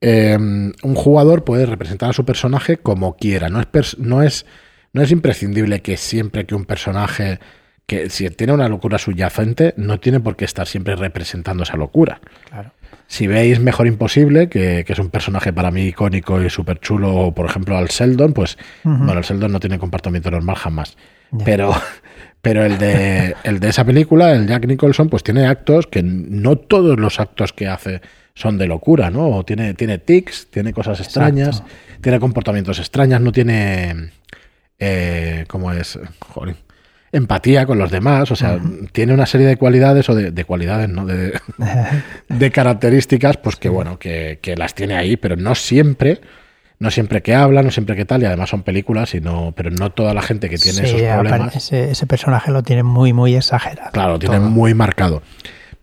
eh, 0.01 0.37
un 0.39 0.95
jugador 0.95 1.45
puede 1.45 1.67
representar 1.67 2.11
a 2.11 2.13
su 2.13 2.25
personaje 2.25 2.77
como 2.77 3.17
quiera. 3.17 3.49
No 3.49 3.61
es, 3.61 3.99
no 3.99 4.23
es, 4.23 4.47
no 4.93 5.03
es 5.03 5.11
imprescindible 5.11 5.81
que 5.81 5.97
siempre 5.97 6.47
que 6.47 6.55
un 6.55 6.65
personaje, 6.65 7.39
que 7.87 8.11
si 8.11 8.29
tiene 8.31 8.53
una 8.53 8.69
locura 8.69 8.99
subyacente, 8.99 9.75
no 9.77 9.99
tiene 10.01 10.21
por 10.21 10.37
qué 10.37 10.45
estar 10.45 10.67
siempre 10.67 10.97
representando 10.97 11.63
esa 11.63 11.77
locura. 11.77 12.21
Claro. 12.51 12.73
Si 13.09 13.27
veis 13.27 13.61
Mejor 13.61 13.87
Imposible, 13.87 14.49
que, 14.49 14.85
que 14.85 14.93
es 14.93 14.99
un 14.99 15.11
personaje 15.11 15.53
para 15.53 15.71
mí 15.71 15.83
icónico 15.83 16.43
y 16.43 16.51
súper 16.51 16.81
chulo, 16.81 17.15
o 17.15 17.35
por 17.35 17.47
ejemplo 17.47 17.77
al 17.77 17.87
Sheldon, 17.87 18.33
pues 18.33 18.59
bueno, 18.83 19.13
el 19.13 19.23
Sheldon 19.23 19.53
no 19.53 19.61
tiene 19.61 19.79
comportamiento 19.79 20.31
normal 20.31 20.57
jamás. 20.57 20.97
Pero, 21.45 21.73
pero 22.43 22.65
el, 22.65 22.79
de, 22.79 23.37
el 23.45 23.61
de 23.61 23.69
esa 23.69 23.85
película, 23.85 24.33
el 24.33 24.49
Jack 24.49 24.67
Nicholson, 24.67 25.09
pues 25.09 25.23
tiene 25.23 25.47
actos 25.47 25.87
que 25.87 26.03
no 26.03 26.57
todos 26.57 26.99
los 26.99 27.21
actos 27.21 27.53
que 27.53 27.69
hace 27.69 28.01
son 28.37 28.59
de 28.59 28.67
locura, 28.67 29.11
¿no? 29.11 29.29
O 29.31 29.45
tiene, 29.45 29.73
tiene 29.73 29.97
tics, 29.99 30.49
tiene 30.51 30.75
cosas 30.75 31.01
extrañas, 31.01 31.63
tiene 32.03 32.21
comportamientos 32.21 32.79
extraños, 32.79 33.19
no 33.21 33.33
tiene. 33.33 34.11
Eh, 34.79 35.47
¿Cómo 35.49 35.73
es? 35.73 35.99
Joder, 36.21 36.55
empatía 37.13 37.65
con 37.65 37.79
los 37.79 37.91
demás, 37.91 38.31
o 38.31 38.37
sea, 38.37 38.61
tiene 38.93 39.15
una 39.15 39.25
serie 39.25 39.47
de 39.47 39.57
cualidades 39.57 40.11
o 40.11 40.15
de, 40.15 40.33
de 40.33 40.45
cualidades, 40.45 40.91
¿no? 40.91 41.07
De, 41.07 41.33
de 42.29 42.51
características, 42.51 43.39
pues 43.39 43.57
que 43.57 43.71
bueno, 43.71 43.99
que, 43.99 44.39
que 44.43 44.55
las 44.55 44.75
tiene 44.75 44.97
ahí, 44.97 45.17
pero 45.17 45.37
no 45.37 45.55
siempre, 45.55 46.21
no 46.79 46.91
siempre 46.91 47.23
que 47.23 47.35
habla, 47.35 47.63
no 47.63 47.71
siempre 47.71 47.97
que 47.97 48.05
tal, 48.05 48.21
y 48.21 48.27
además 48.27 48.51
son 48.51 48.65
películas, 48.65 49.15
y 49.15 49.21
no, 49.23 49.55
pero 49.57 49.71
no 49.71 49.93
toda 49.93 50.13
la 50.13 50.21
gente 50.21 50.51
que 50.51 50.59
tiene 50.59 50.81
Sí, 50.87 50.97
esos 50.97 51.15
problemas, 51.15 51.57
ese, 51.57 51.91
ese 51.91 52.07
personaje 52.07 52.51
lo 52.51 52.63
tiene 52.63 52.83
muy, 52.83 53.15
muy 53.15 53.35
exagerado. 53.35 53.93
claro, 53.93 54.13
lo 54.13 54.19
tiene 54.19 54.37
Todo. 54.37 54.51
muy 54.51 54.75
marcado. 54.75 55.23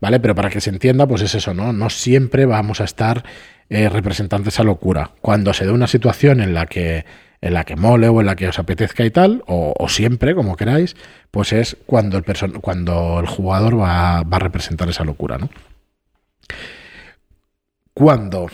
¿Vale? 0.04 0.20
Pero 0.20 0.36
para 0.36 0.50
que 0.50 0.60
se 0.60 0.70
entienda, 0.70 1.08
pues 1.08 1.22
es 1.22 1.34
eso, 1.34 1.54
¿no? 1.54 1.72
No 1.72 1.90
siempre 1.90 2.46
vamos 2.46 2.82
a 2.82 2.84
estar 2.84 3.24
eh, 3.70 3.88
representando 3.88 4.50
esa 4.50 4.66
locura. 4.66 5.12
Cuando 5.22 5.54
se 5.54 5.64
dé 5.66 5.72
una 5.72 5.88
situación 5.88 6.42
en 6.42 6.54
la 6.54 6.66
que 6.66 7.06
en 7.40 7.54
la 7.54 7.64
que 7.64 7.78
mole 7.78 8.10
o 8.10 8.20
en 8.20 8.26
la 8.26 8.36
que 8.36 8.50
os 8.50 8.60
apetezca 8.60 9.06
y 9.06 9.12
tal, 9.12 9.46
o, 9.48 9.74
siempre, 9.88 10.36
como 10.36 10.58
queráis, 10.58 10.98
pues 11.32 11.54
es 11.54 11.78
cuando 11.86 12.18
el, 12.18 12.26
cuando 12.60 13.22
el 13.22 13.28
jugador 13.28 13.80
va, 13.80 14.24
va 14.24 14.36
a 14.36 14.40
representar 14.42 14.90
esa 14.90 15.06
locura, 15.06 15.38
¿no? 15.38 15.50
Cuando, 17.94 18.48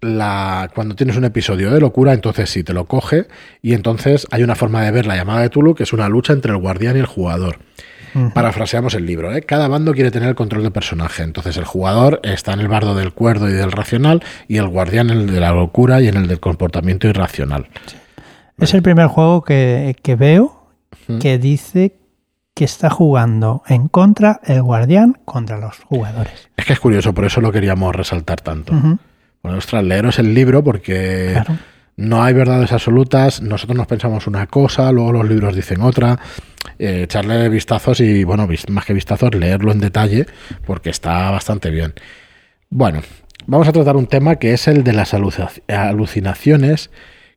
la, 0.00 0.68
cuando 0.74 0.96
tienes 0.96 1.16
un 1.16 1.26
episodio 1.26 1.70
de 1.70 1.78
locura, 1.78 2.12
entonces 2.12 2.50
sí 2.50 2.64
te 2.64 2.72
lo 2.72 2.86
coge 2.86 3.28
y 3.62 3.74
entonces 3.74 4.26
hay 4.32 4.42
una 4.42 4.56
forma 4.56 4.82
de 4.82 4.90
ver 4.90 5.06
la 5.06 5.14
llamada 5.14 5.42
de 5.42 5.48
Tulu 5.48 5.76
que 5.76 5.84
es 5.84 5.92
una 5.92 6.08
lucha 6.08 6.32
entre 6.32 6.50
el 6.50 6.58
guardián 6.58 6.96
y 6.96 7.00
el 7.00 7.06
jugador. 7.06 7.60
Parafraseamos 8.34 8.94
el 8.94 9.06
libro, 9.06 9.34
¿eh? 9.34 9.42
Cada 9.42 9.68
bando 9.68 9.92
quiere 9.94 10.10
tener 10.10 10.28
el 10.28 10.34
control 10.34 10.62
del 10.62 10.72
personaje. 10.72 11.22
Entonces 11.22 11.56
el 11.56 11.64
jugador 11.64 12.20
está 12.22 12.52
en 12.52 12.60
el 12.60 12.68
bardo 12.68 12.94
del 12.94 13.12
cuerdo 13.12 13.48
y 13.48 13.52
del 13.52 13.72
racional 13.72 14.22
y 14.46 14.58
el 14.58 14.68
guardián 14.68 15.10
en 15.10 15.18
el 15.18 15.26
de 15.32 15.40
la 15.40 15.52
locura 15.52 16.00
y 16.00 16.08
en 16.08 16.16
el 16.16 16.28
del 16.28 16.40
comportamiento 16.40 17.08
irracional. 17.08 17.68
Es 18.58 18.74
el 18.74 18.82
primer 18.82 19.06
juego 19.06 19.42
que, 19.42 19.96
que 20.02 20.16
veo 20.16 20.68
que 21.20 21.38
dice 21.38 21.96
que 22.54 22.64
está 22.64 22.90
jugando 22.90 23.62
en 23.68 23.88
contra 23.88 24.40
el 24.44 24.62
guardián 24.62 25.16
contra 25.24 25.58
los 25.58 25.78
jugadores. 25.78 26.48
Es 26.56 26.64
que 26.64 26.72
es 26.72 26.80
curioso, 26.80 27.14
por 27.14 27.24
eso 27.24 27.40
lo 27.40 27.52
queríamos 27.52 27.94
resaltar 27.94 28.40
tanto. 28.40 28.72
Bueno, 29.42 29.58
ostras, 29.58 29.84
leeros 29.84 30.18
el 30.18 30.34
libro 30.34 30.64
porque 30.64 31.30
Claro. 31.32 31.54
No 31.98 32.22
hay 32.22 32.32
verdades 32.32 32.70
absolutas. 32.70 33.42
Nosotros 33.42 33.76
nos 33.76 33.88
pensamos 33.88 34.28
una 34.28 34.46
cosa, 34.46 34.92
luego 34.92 35.12
los 35.12 35.28
libros 35.28 35.56
dicen 35.56 35.80
otra. 35.80 36.16
Eh, 36.78 37.02
echarle 37.02 37.48
vistazos 37.48 37.98
y, 38.00 38.22
bueno, 38.22 38.48
más 38.68 38.84
que 38.84 38.94
vistazos, 38.94 39.34
leerlo 39.34 39.72
en 39.72 39.80
detalle 39.80 40.26
porque 40.64 40.90
está 40.90 41.28
bastante 41.32 41.70
bien. 41.70 41.94
Bueno, 42.70 43.02
vamos 43.46 43.66
a 43.66 43.72
tratar 43.72 43.96
un 43.96 44.06
tema 44.06 44.36
que 44.36 44.52
es 44.52 44.68
el 44.68 44.84
de 44.84 44.92
las 44.92 45.12
alucinaciones 45.12 46.90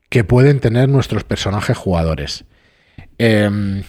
que 0.09 0.23
pueden 0.23 0.59
tener 0.59 0.89
nuestros 0.89 1.23
personajes 1.23 1.75
jugadores. 1.75 2.45
Em, 3.17 3.81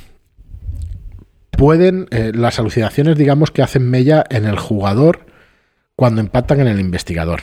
pueden, 1.51 2.07
eh, 2.13 2.33
las 2.35 2.59
alucinaciones, 2.59 3.19
digamos, 3.19 3.51
que 3.51 3.61
hacen 3.61 3.91
mella 3.91 4.25
en 4.31 4.47
el 4.47 4.59
jugador 4.59 5.27
cuando 5.97 6.23
impactan 6.23 6.61
en 6.61 6.69
el 6.69 6.81
investigador. 6.81 7.43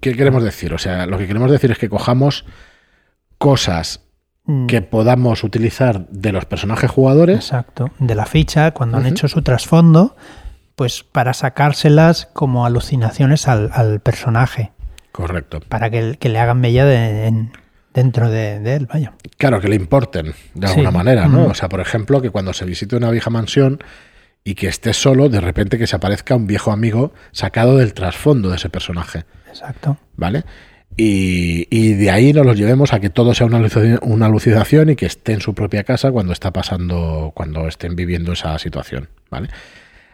¿Qué 0.00 0.14
queremos 0.14 0.42
decir? 0.42 0.72
O 0.74 0.78
sea, 0.78 1.06
lo 1.06 1.18
que 1.18 1.26
queremos 1.26 1.50
decir 1.50 1.70
es 1.70 1.78
que 1.78 1.88
cojamos 1.88 2.44
cosas 3.38 4.02
Mm, 4.48 4.66
que 4.68 4.80
podamos 4.80 5.42
utilizar 5.42 6.06
de 6.08 6.30
los 6.30 6.44
personajes 6.44 6.88
jugadores. 6.88 7.34
Exacto. 7.34 7.90
De 7.98 8.14
la 8.14 8.26
ficha, 8.26 8.70
cuando 8.70 8.96
han 8.96 9.06
hecho 9.06 9.26
su 9.26 9.42
trasfondo, 9.42 10.14
pues 10.76 11.02
para 11.02 11.34
sacárselas 11.34 12.26
como 12.32 12.64
alucinaciones 12.64 13.48
al, 13.48 13.70
al 13.74 13.98
personaje. 13.98 14.70
Correcto. 15.10 15.58
Para 15.68 15.90
que, 15.90 16.16
que 16.20 16.28
le 16.28 16.38
hagan 16.38 16.60
de, 16.84 17.26
en- 17.26 17.50
dentro 17.92 18.30
de, 18.30 18.60
de 18.60 18.76
él, 18.76 18.86
vaya. 18.86 19.14
Claro, 19.36 19.60
que 19.60 19.66
le 19.68 19.74
importen 19.74 20.26
de 20.54 20.66
Sí. 20.68 20.74
alguna 20.74 20.92
manera, 20.92 21.26
¿no? 21.26 21.46
O 21.46 21.54
sea, 21.54 21.68
por 21.68 21.80
ejemplo, 21.80 22.22
que 22.22 22.30
cuando 22.30 22.52
se 22.52 22.64
visite 22.64 22.94
una 22.94 23.10
vieja 23.10 23.30
mansión 23.30 23.80
y 24.46 24.54
que 24.54 24.68
esté 24.68 24.92
solo, 24.94 25.28
de 25.28 25.40
repente 25.40 25.76
que 25.76 25.88
se 25.88 25.96
aparezca 25.96 26.36
un 26.36 26.46
viejo 26.46 26.70
amigo 26.70 27.12
sacado 27.32 27.78
del 27.78 27.92
trasfondo 27.94 28.48
de 28.48 28.56
ese 28.56 28.68
personaje, 28.68 29.24
Exacto. 29.48 29.98
¿vale? 30.16 30.44
Y, 30.96 31.66
y 31.68 31.94
de 31.94 32.12
ahí 32.12 32.32
nos 32.32 32.46
los 32.46 32.56
llevemos 32.56 32.92
a 32.92 33.00
que 33.00 33.10
todo 33.10 33.34
sea 33.34 33.48
una 33.48 33.56
alucinación, 33.56 33.98
una 34.02 34.26
alucinación 34.26 34.90
y 34.90 34.94
que 34.94 35.06
esté 35.06 35.32
en 35.32 35.40
su 35.40 35.52
propia 35.52 35.82
casa 35.82 36.12
cuando 36.12 36.32
está 36.32 36.52
pasando, 36.52 37.32
cuando 37.34 37.66
estén 37.66 37.96
viviendo 37.96 38.34
esa 38.34 38.56
situación, 38.60 39.08
¿vale? 39.30 39.48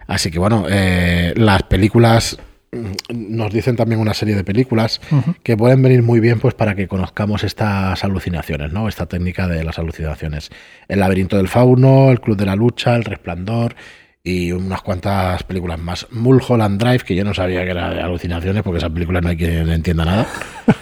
Así 0.07 0.31
que 0.31 0.39
bueno, 0.39 0.65
eh, 0.67 1.35
las 1.37 1.65
películas 1.65 2.39
mm, 2.73 2.93
nos 3.11 3.53
dicen 3.53 3.77
también 3.77 4.01
una 4.01 4.15
serie 4.15 4.35
de 4.35 4.45
películas 4.45 5.03
que 5.43 5.59
pueden 5.59 5.83
venir 5.83 6.03
muy 6.03 6.21
bien 6.21 6.41
pues 6.41 6.55
para 6.55 6.75
que 6.75 6.89
conozcamos 6.89 7.45
estas 7.45 8.03
alucinaciones, 8.03 8.73
¿no? 8.73 8.89
Esta 8.89 9.05
técnica 9.05 9.47
de 9.47 9.63
las 9.63 9.79
alucinaciones. 9.79 10.49
El 10.89 11.01
laberinto 11.01 11.37
del 11.37 11.49
fauno, 11.49 12.11
el 12.11 12.23
club 12.23 12.39
de 12.39 12.47
la 12.47 12.57
lucha, 12.57 12.97
el 12.97 13.05
resplandor 13.05 13.77
y 14.25 14.53
unas 14.53 14.83
cuantas 14.83 15.43
películas 15.43 15.79
más. 15.79 16.07
Mulholland 16.11 16.81
Drive, 16.81 17.01
que 17.01 17.15
yo 17.15 17.25
no 17.25 17.35
sabía 17.35 17.65
que 17.65 17.71
era 17.71 17.91
de 17.91 18.01
alucinaciones 18.01 18.63
porque 18.63 18.79
esa 18.79 18.91
película 18.91 19.21
no 19.21 19.29
hay 19.29 19.37
quien 19.37 19.67
le 19.67 19.75
entienda 19.75 20.05
nada. 20.05 20.27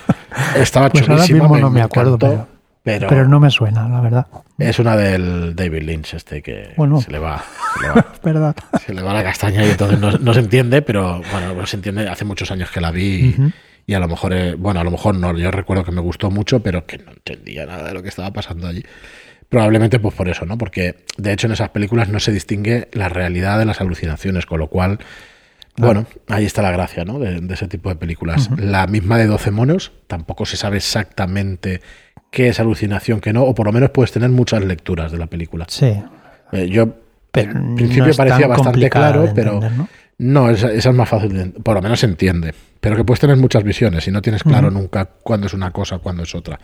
Estaba 0.56 0.90
Pues 0.90 1.08
ahora 1.08 1.26
no 1.28 1.70
me 1.70 1.82
acuerdo, 1.82 2.14
encantó, 2.14 2.48
pero, 2.82 3.08
pero, 3.08 3.28
no 3.28 3.40
me 3.40 3.50
suena, 3.50 3.88
la 3.88 4.00
verdad. 4.00 4.26
es 4.58 4.78
una 4.78 4.96
del 4.96 5.54
David 5.54 5.82
Lynch 5.82 6.14
este 6.14 6.40
que 6.42 6.72
Bueno. 6.76 7.00
se 7.00 7.10
le 7.10 7.18
va, 7.18 7.42
se 7.76 7.82
le 7.82 7.88
va. 7.88 8.06
Verdad. 8.22 8.56
Se 8.86 8.94
le 8.94 9.02
va 9.02 9.12
la 9.12 9.22
castaña 9.22 9.64
y 9.64 9.70
entonces 9.70 9.98
no, 9.98 10.12
no 10.12 10.34
se 10.34 10.40
entiende, 10.40 10.82
pero 10.82 11.20
bueno, 11.30 11.54
no 11.54 11.66
se 11.66 11.76
entiende. 11.76 12.08
Hace 12.08 12.24
muchos 12.24 12.50
años 12.50 12.70
que 12.70 12.80
la 12.80 12.90
vi 12.90 13.34
y, 13.36 13.52
y 13.86 13.94
a 13.94 14.00
lo 14.00 14.08
mejor, 14.08 14.32
eh, 14.32 14.54
bueno, 14.54 14.80
a 14.80 14.84
lo 14.84 14.90
mejor 14.90 15.14
no. 15.14 15.36
Yo 15.36 15.50
recuerdo 15.50 15.84
que 15.84 15.92
me 15.92 16.00
gustó 16.00 16.30
mucho, 16.30 16.60
pero 16.60 16.86
que 16.86 16.98
no 16.98 17.10
entendía 17.10 17.66
nada 17.66 17.88
de 17.88 17.94
lo 17.94 18.02
que 18.02 18.08
estaba 18.08 18.30
pasando 18.32 18.66
allí. 18.68 18.82
Probablemente 19.50 19.98
pues 19.98 20.14
por 20.14 20.28
eso, 20.28 20.46
¿no? 20.46 20.56
Porque 20.56 21.04
de 21.18 21.32
hecho 21.32 21.48
en 21.48 21.52
esas 21.52 21.68
películas 21.70 22.08
no 22.08 22.20
se 22.20 22.32
distingue 22.32 22.88
la 22.92 23.08
realidad 23.08 23.58
de 23.58 23.66
las 23.66 23.80
alucinaciones, 23.80 24.46
con 24.46 24.60
lo 24.60 24.68
cual, 24.68 25.00
bueno, 25.76 26.06
ahí 26.28 26.46
está 26.46 26.62
la 26.62 26.70
gracia, 26.70 27.04
¿no? 27.04 27.18
De, 27.18 27.40
de 27.40 27.54
ese 27.54 27.66
tipo 27.66 27.88
de 27.88 27.96
películas. 27.96 28.48
La 28.56 28.86
misma 28.86 29.18
de 29.18 29.26
12 29.26 29.50
monos, 29.50 29.92
tampoco 30.06 30.46
se 30.46 30.56
sabe 30.56 30.76
exactamente 30.76 31.80
qué 32.30 32.48
es 32.48 32.60
alucinación, 32.60 33.20
qué 33.20 33.32
no, 33.32 33.42
o 33.42 33.54
por 33.54 33.66
lo 33.66 33.72
menos 33.72 33.90
puedes 33.90 34.12
tener 34.12 34.30
muchas 34.30 34.64
lecturas 34.64 35.12
de 35.12 35.18
la 35.18 35.26
película. 35.26 35.66
Sí. 35.68 36.00
Eh, 36.52 36.68
yo 36.68 36.94
Pero 37.32 37.52
en 37.52 37.76
principio 37.76 38.14
parecía 38.14 38.46
bastante 38.46 38.88
claro, 38.88 39.32
pero 39.34 39.60
¿no? 39.60 39.88
no, 40.18 40.50
esa, 40.50 40.72
esa 40.72 40.90
es 40.90 40.94
más 40.94 41.08
fácil, 41.08 41.32
de, 41.32 41.46
por 41.60 41.74
lo 41.74 41.82
menos 41.82 42.00
se 42.00 42.06
entiende. 42.06 42.54
Pero 42.80 42.96
que 42.96 43.04
puedes 43.04 43.20
tener 43.20 43.36
muchas 43.36 43.62
visiones 43.62 44.06
y 44.08 44.10
no 44.10 44.22
tienes 44.22 44.42
claro 44.42 44.70
nunca 44.70 45.04
cuándo 45.04 45.48
es 45.48 45.54
una 45.54 45.70
cosa, 45.70 45.98
cuándo 45.98 46.22
es 46.22 46.34
otra. 46.34 46.58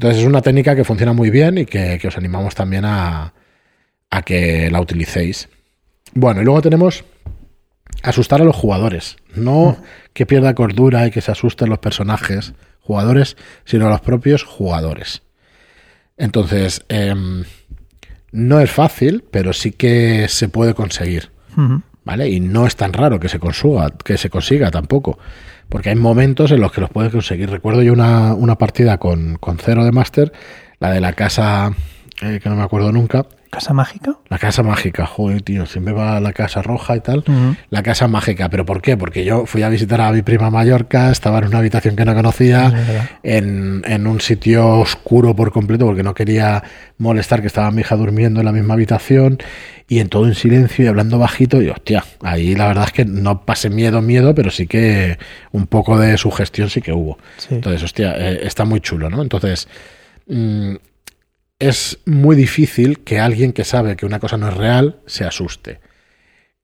Entonces 0.00 0.22
es 0.22 0.26
una 0.26 0.40
técnica 0.40 0.74
que 0.74 0.82
funciona 0.82 1.12
muy 1.12 1.28
bien 1.28 1.58
y 1.58 1.66
que, 1.66 1.98
que 2.00 2.08
os 2.08 2.16
animamos 2.16 2.54
también 2.54 2.86
a, 2.86 3.34
a 4.08 4.22
que 4.22 4.70
la 4.70 4.80
utilicéis. 4.80 5.50
Bueno, 6.14 6.40
y 6.40 6.44
luego 6.46 6.62
tenemos 6.62 7.04
asustar 8.02 8.40
a 8.40 8.44
los 8.44 8.56
jugadores. 8.56 9.18
No 9.34 9.76
que 10.14 10.24
pierda 10.24 10.54
cordura 10.54 11.06
y 11.06 11.10
que 11.10 11.20
se 11.20 11.30
asusten 11.30 11.68
los 11.68 11.80
personajes 11.80 12.54
jugadores, 12.80 13.36
sino 13.66 13.88
a 13.88 13.90
los 13.90 14.00
propios 14.00 14.42
jugadores. 14.42 15.20
Entonces, 16.16 16.82
em, 16.88 17.44
no 18.32 18.58
es 18.58 18.70
fácil, 18.70 19.22
pero 19.30 19.52
sí 19.52 19.70
que 19.70 20.28
se 20.28 20.48
puede 20.48 20.72
conseguir. 20.72 21.30
¿Vale? 22.06 22.30
Y 22.30 22.40
no 22.40 22.66
es 22.66 22.74
tan 22.74 22.94
raro 22.94 23.20
que 23.20 23.28
se 23.28 23.38
consiga, 23.38 23.90
que 24.02 24.16
se 24.16 24.30
consiga 24.30 24.70
tampoco. 24.70 25.18
Porque 25.70 25.88
hay 25.88 25.96
momentos 25.96 26.50
en 26.50 26.60
los 26.60 26.72
que 26.72 26.82
los 26.82 26.90
puedes 26.90 27.12
conseguir. 27.12 27.48
Recuerdo 27.48 27.82
yo 27.82 27.92
una, 27.92 28.34
una 28.34 28.58
partida 28.58 28.98
con, 28.98 29.36
con 29.36 29.58
Cero 29.58 29.84
de 29.84 29.92
Master, 29.92 30.32
la 30.80 30.90
de 30.90 31.00
la 31.00 31.14
casa, 31.14 31.72
eh, 32.20 32.40
que 32.42 32.48
no 32.50 32.56
me 32.56 32.62
acuerdo 32.62 32.92
nunca. 32.92 33.24
¿Casa 33.50 33.72
mágica? 33.72 34.16
La 34.28 34.38
casa 34.38 34.62
mágica, 34.62 35.06
joder, 35.06 35.42
tío, 35.42 35.66
siempre 35.66 35.92
va 35.92 36.16
a 36.16 36.20
la 36.20 36.32
casa 36.32 36.62
roja 36.62 36.94
y 36.94 37.00
tal. 37.00 37.24
La 37.68 37.82
casa 37.82 38.06
mágica, 38.06 38.48
¿pero 38.48 38.64
por 38.64 38.80
qué? 38.80 38.96
Porque 38.96 39.24
yo 39.24 39.44
fui 39.44 39.64
a 39.64 39.68
visitar 39.68 40.00
a 40.00 40.12
mi 40.12 40.22
prima 40.22 40.50
Mallorca, 40.50 41.10
estaba 41.10 41.38
en 41.38 41.46
una 41.46 41.58
habitación 41.58 41.96
que 41.96 42.04
no 42.04 42.14
conocía, 42.14 43.10
en, 43.24 43.82
en 43.86 44.06
un 44.06 44.20
sitio 44.20 44.68
oscuro 44.78 45.34
por 45.34 45.50
completo, 45.50 45.84
porque 45.84 46.04
no 46.04 46.14
quería 46.14 46.62
molestar 46.98 47.40
que 47.40 47.48
estaba 47.48 47.72
mi 47.72 47.80
hija 47.80 47.96
durmiendo 47.96 48.38
en 48.38 48.46
la 48.46 48.52
misma 48.52 48.74
habitación, 48.74 49.38
y 49.90 49.98
en 49.98 50.08
todo 50.08 50.26
en 50.26 50.36
silencio 50.36 50.84
y 50.84 50.88
hablando 50.88 51.18
bajito, 51.18 51.60
y 51.60 51.68
hostia, 51.68 52.04
ahí 52.22 52.54
la 52.54 52.68
verdad 52.68 52.84
es 52.84 52.92
que 52.92 53.04
no 53.04 53.44
pasé 53.44 53.70
miedo, 53.70 54.00
miedo, 54.00 54.36
pero 54.36 54.52
sí 54.52 54.68
que 54.68 55.18
un 55.50 55.66
poco 55.66 55.98
de 55.98 56.16
sugestión 56.16 56.70
sí 56.70 56.80
que 56.80 56.92
hubo. 56.92 57.18
Sí. 57.38 57.56
Entonces, 57.56 57.82
hostia, 57.82 58.14
eh, 58.16 58.38
está 58.44 58.64
muy 58.64 58.78
chulo, 58.78 59.10
¿no? 59.10 59.20
Entonces, 59.20 59.66
mm, 60.28 60.76
es 61.58 61.98
muy 62.06 62.36
difícil 62.36 63.00
que 63.00 63.18
alguien 63.18 63.52
que 63.52 63.64
sabe 63.64 63.96
que 63.96 64.06
una 64.06 64.20
cosa 64.20 64.36
no 64.36 64.48
es 64.48 64.56
real 64.56 65.00
se 65.06 65.24
asuste. 65.24 65.80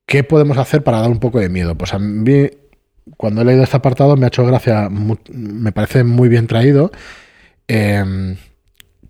¿Qué 0.05 0.23
podemos 0.23 0.57
hacer 0.57 0.85
para 0.85 1.01
dar 1.01 1.09
un 1.09 1.19
poco 1.19 1.41
de 1.41 1.49
miedo? 1.49 1.75
Pues 1.75 1.93
a 1.93 1.99
mí, 1.99 2.49
cuando 3.17 3.41
he 3.41 3.45
leído 3.45 3.63
este 3.63 3.75
apartado, 3.75 4.15
me 4.15 4.23
ha 4.23 4.29
hecho 4.29 4.45
gracia, 4.45 4.87
me 4.89 5.73
parece 5.73 6.05
muy 6.05 6.29
bien 6.29 6.47
traído, 6.47 6.93
eh, 7.67 8.37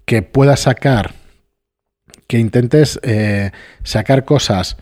que 0.05 0.23
puedas 0.23 0.61
sacar, 0.61 1.13
que 2.27 2.39
intentes 2.39 2.99
eh, 3.03 3.51
sacar 3.83 4.25
cosas 4.25 4.77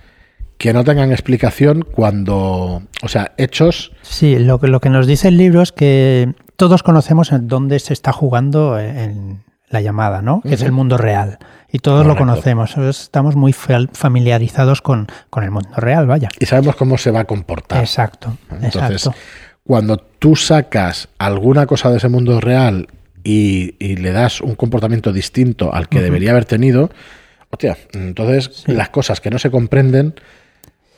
que 0.57 0.73
no 0.73 0.83
tengan 0.83 1.11
explicación 1.11 1.81
cuando, 1.83 2.81
o 3.03 3.07
sea, 3.07 3.33
hechos 3.37 3.91
Sí, 4.01 4.39
lo 4.39 4.59
que, 4.59 4.67
lo 4.67 4.79
que 4.79 4.89
nos 4.89 5.05
dice 5.05 5.27
el 5.27 5.37
libro 5.37 5.61
es 5.61 5.71
que 5.71 6.33
todos 6.55 6.81
conocemos 6.81 7.31
en 7.31 7.47
dónde 7.47 7.79
se 7.79 7.91
está 7.93 8.11
jugando 8.13 8.79
en 8.79 9.43
la 9.69 9.81
llamada, 9.81 10.21
¿no? 10.21 10.41
Que 10.41 10.53
es 10.53 10.61
el 10.61 10.71
mundo 10.71 10.97
real. 10.97 11.37
Y 11.69 11.79
todos 11.79 12.05
lo 12.05 12.15
conocemos. 12.15 12.77
Estamos 12.77 13.35
muy 13.35 13.51
fa- 13.51 13.79
familiarizados 13.91 14.81
con, 14.81 15.07
con 15.29 15.43
el 15.43 15.51
mundo 15.51 15.69
real, 15.75 16.07
vaya. 16.07 16.29
y 16.39 16.45
sabemos 16.45 16.77
cómo 16.77 16.97
se 16.97 17.11
va 17.11 17.21
a 17.21 17.25
comportar. 17.25 17.79
Exacto, 17.81 18.37
Entonces, 18.49 18.91
exacto. 19.05 19.13
cuando 19.65 19.97
tú 19.97 20.37
sacas 20.37 21.09
alguna 21.17 21.65
cosa 21.65 21.91
de 21.91 21.97
ese 21.97 22.07
mundo 22.07 22.39
real 22.39 22.87
y, 23.25 23.75
y 23.79 23.97
le 23.97 24.11
das 24.11 24.39
un 24.39 24.55
comportamiento 24.55 25.11
distinto 25.11 25.73
al 25.73 25.89
que 25.89 25.99
debería 25.99 26.31
haber 26.31 26.45
tenido, 26.45 26.89
hostia, 27.55 27.77
entonces 27.93 28.63
Sí. 28.65 28.71
las 28.73 28.89
cosas 28.89 29.19
que 29.21 29.29
no 29.29 29.39
se 29.39 29.49
comprenden 29.49 30.13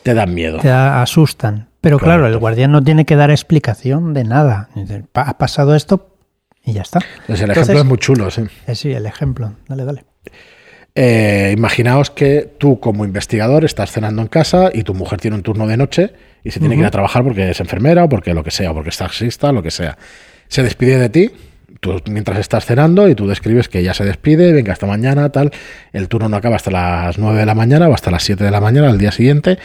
te 0.04 0.14
dan 0.14 0.34
miedo. 0.34 0.60
Te 0.60 0.70
asustan. 0.72 1.70
Pero 1.82 2.00
claro, 2.00 2.28
el 2.28 2.38
guardián 2.38 2.72
no 2.72 2.84
tiene 2.84 3.06
que 3.06 3.16
dar 3.16 3.32
explicación 3.32 4.14
de 4.14 4.24
nada. 4.24 4.70
Dice, 4.76 5.04
"Pa- 5.12 5.22
Ha 5.30 5.38
pasado 5.38 5.76
esto 5.76 6.16
y 6.64 6.74
ya 6.74 6.82
está. 6.82 7.00
Entonces, 7.22 7.44
el 7.44 7.50
Entonces- 7.52 7.62
ejemplo 7.70 7.80
es 7.82 7.86
muy 7.86 7.98
chulo, 7.98 8.32
sí. 8.32 8.42
Eh, 8.68 8.76
sí, 8.76 8.92
el 8.92 9.06
ejemplo. 9.06 9.54
Dale, 9.68 9.86
dale. 9.86 10.04
Eh, 10.96 11.54
imaginaos 11.56 12.10
que 12.10 12.56
tú 12.58 12.80
como 12.80 13.06
investigador 13.06 13.64
estás 13.64 13.92
cenando 13.92 14.22
en 14.24 14.28
casa 14.28 14.72
y 14.74 14.82
tu 14.84 14.96
mujer 14.96 15.20
tiene 15.22 15.36
un 15.38 15.44
turno 15.44 15.68
de 15.68 15.78
noche 15.78 16.14
y 16.44 16.50
se 16.52 16.60
tiene 16.60 16.74
que 16.76 16.82
ir 16.82 16.88
a 16.88 16.92
trabajar 16.92 17.24
porque 17.24 17.52
es 17.52 17.60
enfermera 17.60 18.04
o 18.06 18.10
porque 18.10 18.34
lo 18.34 18.44
que 18.44 18.50
sea, 18.52 18.72
o 18.72 18.74
porque 18.74 18.90
es 18.90 18.98
taxista, 18.98 19.52
lo 19.52 19.62
que 19.62 19.70
sea. 19.72 19.98
Se 20.48 20.64
despide 20.64 20.98
de 20.98 21.10
ti, 21.10 21.32
tú 21.80 22.02
mientras 22.10 22.40
estás 22.40 22.66
cenando 22.66 23.08
y 23.10 23.16
tú 23.16 23.28
describes 23.28 23.70
que 23.70 23.84
ya 23.84 23.94
se 23.94 24.06
despide, 24.06 24.54
venga 24.54 24.74
hasta 24.74 24.86
mañana, 24.86 25.30
tal. 25.30 25.52
El 25.94 26.08
turno 26.08 26.30
no 26.30 26.38
acaba 26.38 26.56
hasta 26.56 26.72
las 26.72 27.18
9 27.18 27.40
de 27.40 27.46
la 27.46 27.56
mañana 27.56 27.88
o 27.88 27.94
hasta 27.94 28.12
las 28.12 28.24
7 28.24 28.44
de 28.44 28.52
la 28.52 28.62
mañana 28.62 28.90
al 28.90 28.98
día 28.98 29.12
siguiente. 29.12 29.60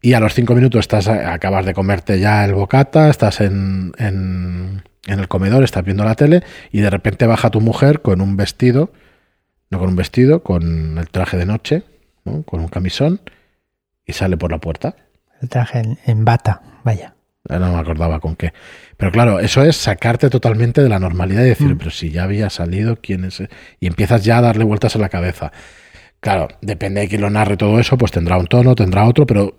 Y 0.00 0.14
a 0.14 0.20
los 0.20 0.34
5 0.34 0.54
minutos 0.54 0.80
estás, 0.80 1.08
acabas 1.08 1.64
de 1.64 1.74
comerte 1.74 2.18
ya 2.18 2.44
el 2.44 2.54
bocata, 2.54 3.08
estás 3.08 3.40
en, 3.40 3.92
en, 3.98 4.82
en 5.06 5.20
el 5.20 5.28
comedor, 5.28 5.62
estás 5.62 5.84
viendo 5.84 6.04
la 6.04 6.14
tele 6.16 6.42
y 6.72 6.80
de 6.80 6.90
repente 6.90 7.26
baja 7.26 7.50
tu 7.50 7.60
mujer 7.60 8.02
con 8.02 8.20
un 8.20 8.36
vestido 8.36 8.90
no 9.72 9.78
con 9.78 9.88
un 9.88 9.96
vestido, 9.96 10.42
con 10.42 10.98
el 10.98 11.08
traje 11.08 11.38
de 11.38 11.46
noche, 11.46 11.82
¿no? 12.24 12.42
con 12.42 12.60
un 12.60 12.68
camisón, 12.68 13.22
y 14.04 14.12
sale 14.12 14.36
por 14.36 14.50
la 14.50 14.58
puerta. 14.58 14.94
El 15.40 15.48
traje 15.48 15.82
en 16.04 16.24
bata, 16.26 16.60
vaya. 16.84 17.14
No 17.48 17.72
me 17.72 17.78
acordaba 17.78 18.20
con 18.20 18.36
qué. 18.36 18.52
Pero 18.96 19.10
claro, 19.10 19.40
eso 19.40 19.62
es 19.64 19.76
sacarte 19.76 20.30
totalmente 20.30 20.80
de 20.82 20.88
la 20.88 20.98
normalidad 21.00 21.42
y 21.42 21.48
decir, 21.48 21.74
Mm. 21.74 21.78
pero 21.78 21.90
si 21.90 22.10
ya 22.10 22.24
había 22.24 22.50
salido, 22.50 22.96
¿quién 23.02 23.24
es? 23.24 23.42
Y 23.80 23.86
empiezas 23.88 24.24
ya 24.24 24.38
a 24.38 24.42
darle 24.42 24.64
vueltas 24.64 24.94
en 24.94 25.00
la 25.02 25.08
cabeza. 25.08 25.50
Claro, 26.20 26.48
depende 26.60 27.00
de 27.00 27.08
quién 27.08 27.20
lo 27.20 27.30
narre 27.30 27.56
todo 27.56 27.80
eso, 27.80 27.98
pues 27.98 28.12
tendrá 28.12 28.36
un 28.38 28.46
tono, 28.46 28.76
tendrá 28.76 29.04
otro, 29.06 29.26
pero 29.26 29.58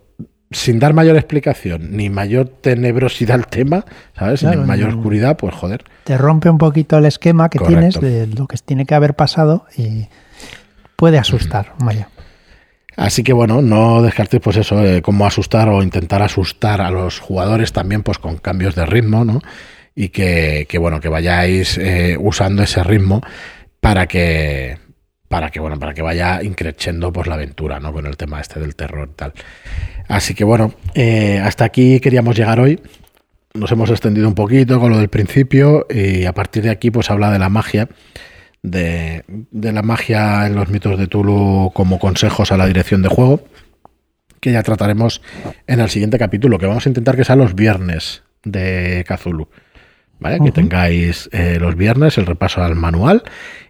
sin 0.49 0.79
dar 0.79 0.93
mayor 0.93 1.17
explicación, 1.17 1.97
ni 1.97 2.09
mayor 2.09 2.47
tenebrosidad 2.47 3.35
al 3.35 3.47
tema, 3.47 3.83
¿sabes? 4.17 4.41
Claro, 4.41 4.61
ni 4.61 4.67
mayor 4.67 4.91
no. 4.93 4.97
oscuridad, 4.99 5.35
pues 5.35 5.53
joder. 5.53 5.83
Te 6.05 6.17
rompe 6.17 6.49
un 6.49 6.59
poquito 6.59 6.97
el 6.97 7.05
esquema 7.05 7.49
que 7.49 7.57
Correcto. 7.59 7.99
tienes 7.99 8.29
de 8.29 8.33
lo 8.37 8.47
que 8.47 8.55
tiene 8.63 8.85
que 8.85 8.95
haber 8.95 9.13
pasado 9.15 9.65
y 9.75 10.07
puede 10.95 11.17
asustar, 11.17 11.73
vaya. 11.79 12.07
Así 12.95 13.23
que 13.23 13.33
bueno, 13.33 13.61
no 13.61 14.01
descartéis 14.01 14.41
pues 14.41 14.57
eso, 14.57 14.83
eh, 14.83 15.01
cómo 15.01 15.25
asustar 15.25 15.69
o 15.69 15.81
intentar 15.81 16.21
asustar 16.21 16.81
a 16.81 16.91
los 16.91 17.19
jugadores 17.19 17.73
también 17.73 18.03
pues 18.03 18.17
con 18.17 18.37
cambios 18.37 18.75
de 18.75 18.85
ritmo, 18.85 19.25
¿no? 19.25 19.41
Y 19.95 20.09
que, 20.09 20.65
que, 20.69 20.77
bueno, 20.77 20.99
que 20.99 21.09
vayáis 21.09 21.77
eh, 21.77 22.17
usando 22.19 22.63
ese 22.63 22.83
ritmo 22.83 23.21
para 23.79 24.07
que 24.07 24.77
para 25.27 25.49
que 25.49 25.59
bueno, 25.59 25.79
para 25.79 25.95
que 25.95 26.03
vaya 26.03 26.43
increciendo 26.43 27.11
pues 27.11 27.25
la 27.25 27.33
aventura, 27.33 27.79
¿no? 27.79 27.91
Con 27.91 28.05
el 28.05 28.17
tema 28.17 28.39
este 28.39 28.59
del 28.59 28.75
terror 28.75 29.09
y 29.11 29.15
tal. 29.15 29.33
Así 30.07 30.35
que 30.35 30.43
bueno, 30.43 30.73
eh, 30.93 31.39
hasta 31.43 31.65
aquí 31.65 31.99
queríamos 31.99 32.35
llegar 32.35 32.59
hoy. 32.59 32.79
nos 33.55 33.71
hemos 33.71 33.89
extendido 33.89 34.27
un 34.27 34.35
poquito 34.35 34.79
con 34.79 34.91
lo 34.91 34.99
del 34.99 35.09
principio 35.09 35.87
y 35.89 36.25
a 36.25 36.33
partir 36.33 36.63
de 36.63 36.69
aquí 36.69 36.91
pues 36.91 37.09
habla 37.09 37.31
de 37.31 37.39
la 37.39 37.49
magia, 37.49 37.87
de, 38.63 39.23
de 39.27 39.71
la 39.71 39.81
magia 39.81 40.47
en 40.47 40.55
los 40.55 40.69
mitos 40.69 40.97
de 40.97 41.07
Tulu 41.07 41.71
como 41.73 41.99
consejos 41.99 42.51
a 42.51 42.57
la 42.57 42.65
dirección 42.65 43.01
de 43.01 43.09
juego, 43.09 43.43
que 44.39 44.51
ya 44.51 44.63
trataremos 44.63 45.21
en 45.67 45.79
el 45.79 45.89
siguiente 45.89 46.17
capítulo, 46.17 46.57
que 46.57 46.65
vamos 46.65 46.85
a 46.85 46.89
intentar 46.89 47.15
que 47.15 47.25
sea 47.25 47.35
los 47.35 47.53
viernes 47.55 48.23
de 48.43 49.05
Cthulhu. 49.07 49.47
¿Vale? 50.19 50.39
Que 50.39 50.53
tengáis 50.53 51.29
eh, 51.33 51.57
los 51.59 51.75
viernes 51.75 52.17
el 52.17 52.25
repaso 52.25 52.63
al 52.63 52.75
manual 52.75 53.23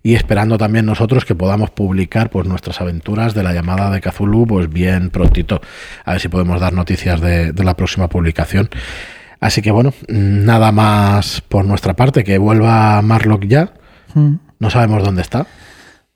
y 0.03 0.13
esperando 0.13 0.59
también 0.59 0.85
nosotros 0.85 1.25
que 1.25 1.33
podamos 1.33 1.71
publicar 1.71 2.29
pues 2.29 2.47
nuestras 2.47 2.79
aventuras 2.79 3.33
de 3.33 3.41
la 3.41 3.53
llamada 3.53 3.89
de 3.89 4.01
Cthulhu 4.01 4.45
pues 4.45 4.69
bien 4.69 5.09
prontito. 5.09 5.61
A 6.05 6.11
ver 6.11 6.21
si 6.21 6.27
podemos 6.27 6.61
dar 6.61 6.73
noticias 6.73 7.21
de, 7.21 7.53
de 7.53 7.63
la 7.63 7.75
próxima 7.75 8.07
publicación. 8.07 8.69
Así 9.39 9.63
que 9.63 9.71
bueno, 9.71 9.93
nada 10.07 10.71
más 10.71 11.41
por 11.41 11.65
nuestra 11.65 11.95
parte, 11.95 12.23
que 12.23 12.37
vuelva 12.37 13.01
Marlock 13.01 13.45
ya. 13.45 13.73
Mm. 14.13 14.35
No 14.63 14.69
sabemos 14.69 15.03
dónde 15.03 15.21
está. 15.21 15.45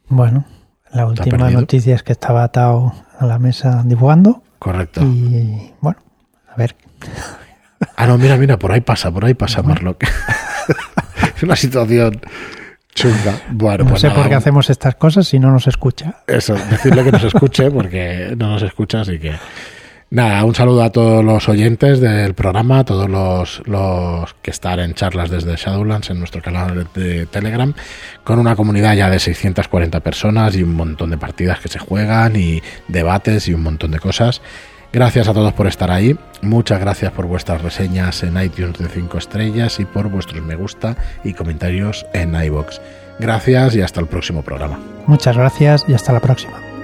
Bueno, 0.08 0.46
la 0.94 1.06
última 1.06 1.50
noticia 1.52 1.96
es 1.96 2.02
que 2.02 2.14
estaba 2.14 2.46
atado 2.46 2.94
a 3.20 3.26
la 3.26 3.40
mesa 3.40 3.84
dibujando 3.86 4.42
Correcto. 4.58 5.02
y 5.02 5.74
bueno, 5.82 6.00
a 6.50 6.56
ver. 6.56 6.74
Ah, 7.98 8.08
no, 8.08 8.18
mira, 8.18 8.38
mira, 8.38 8.58
por 8.58 8.72
ahí 8.72 8.80
pasa, 8.80 9.12
por 9.12 9.26
ahí 9.26 9.34
pasa 9.34 9.62
Marlock. 9.64 10.02
es 11.36 11.44
una 11.44 11.58
situación 11.58 12.22
chunga. 12.96 13.34
Bueno, 13.52 13.84
No 13.84 13.90
pues 13.90 14.02
sé 14.02 14.08
nada, 14.08 14.22
por 14.22 14.30
qué 14.30 14.36
hacemos 14.36 14.70
estas 14.70 14.96
cosas 14.96 15.28
si 15.28 15.40
no 15.40 15.52
nos 15.52 15.68
escucha. 15.68 16.24
Eso, 16.26 16.54
decirle 16.54 17.04
que 17.04 17.12
nos 17.12 17.26
escuche 17.26 17.70
porque 17.70 18.34
no 18.38 18.52
nos 18.52 18.64
escucha, 18.64 19.02
así 19.02 19.20
que 19.20 19.36
nada, 20.10 20.44
un 20.44 20.56
saludo 20.56 20.84
a 20.84 20.92
todos 20.92 21.24
los 21.24 21.48
oyentes 21.50 22.00
del 22.00 22.34
programa, 22.34 22.80
a 22.80 22.86
todos 22.86 23.10
los, 23.10 23.62
los 23.66 24.34
que 24.42 24.52
están 24.52 24.80
en 24.80 24.94
charlas 24.94 25.30
desde 25.30 25.56
Shadowlands 25.56 26.10
en 26.10 26.20
nuestro 26.20 26.42
canal 26.42 26.88
de 26.94 27.26
Telegram, 27.26 27.74
con 28.24 28.40
una 28.40 28.56
comunidad 28.56 28.96
ya 28.96 29.10
de 29.10 29.20
640 29.20 30.00
personas 30.02 30.56
y 30.56 30.64
un 30.64 30.76
montón 30.76 31.10
de 31.10 31.18
partidas 31.18 31.60
que 31.60 31.70
se 31.70 31.80
juegan 31.80 32.36
y 32.36 32.62
debates 32.88 33.48
y 33.48 33.54
un 33.54 33.64
montón 33.64 33.92
de 33.92 34.00
cosas. 34.00 34.42
Gracias 34.94 35.28
a 35.28 35.34
todos 35.34 35.54
por 35.54 35.68
estar 35.68 35.92
ahí. 35.92 36.18
Muchas 36.42 36.80
gracias 36.80 37.12
por 37.12 37.26
vuestras 37.26 37.62
reseñas 37.62 38.24
en 38.24 38.42
iTunes 38.42 38.78
de 38.78 38.88
5 38.88 39.18
estrellas 39.18 39.80
y 39.80 39.86
por 39.86 40.10
vuestros 40.10 40.42
me 40.44 40.56
gusta 40.56 40.96
y 41.24 41.34
comentarios 41.34 42.06
en 42.14 42.34
iBox. 42.34 42.80
Gracias 43.20 43.76
y 43.76 43.82
hasta 43.82 44.00
el 44.00 44.08
próximo 44.08 44.44
programa. 44.44 44.80
Muchas 45.08 45.36
gracias 45.36 45.86
y 45.88 45.94
hasta 45.94 46.14
la 46.14 46.20
próxima. 46.20 46.77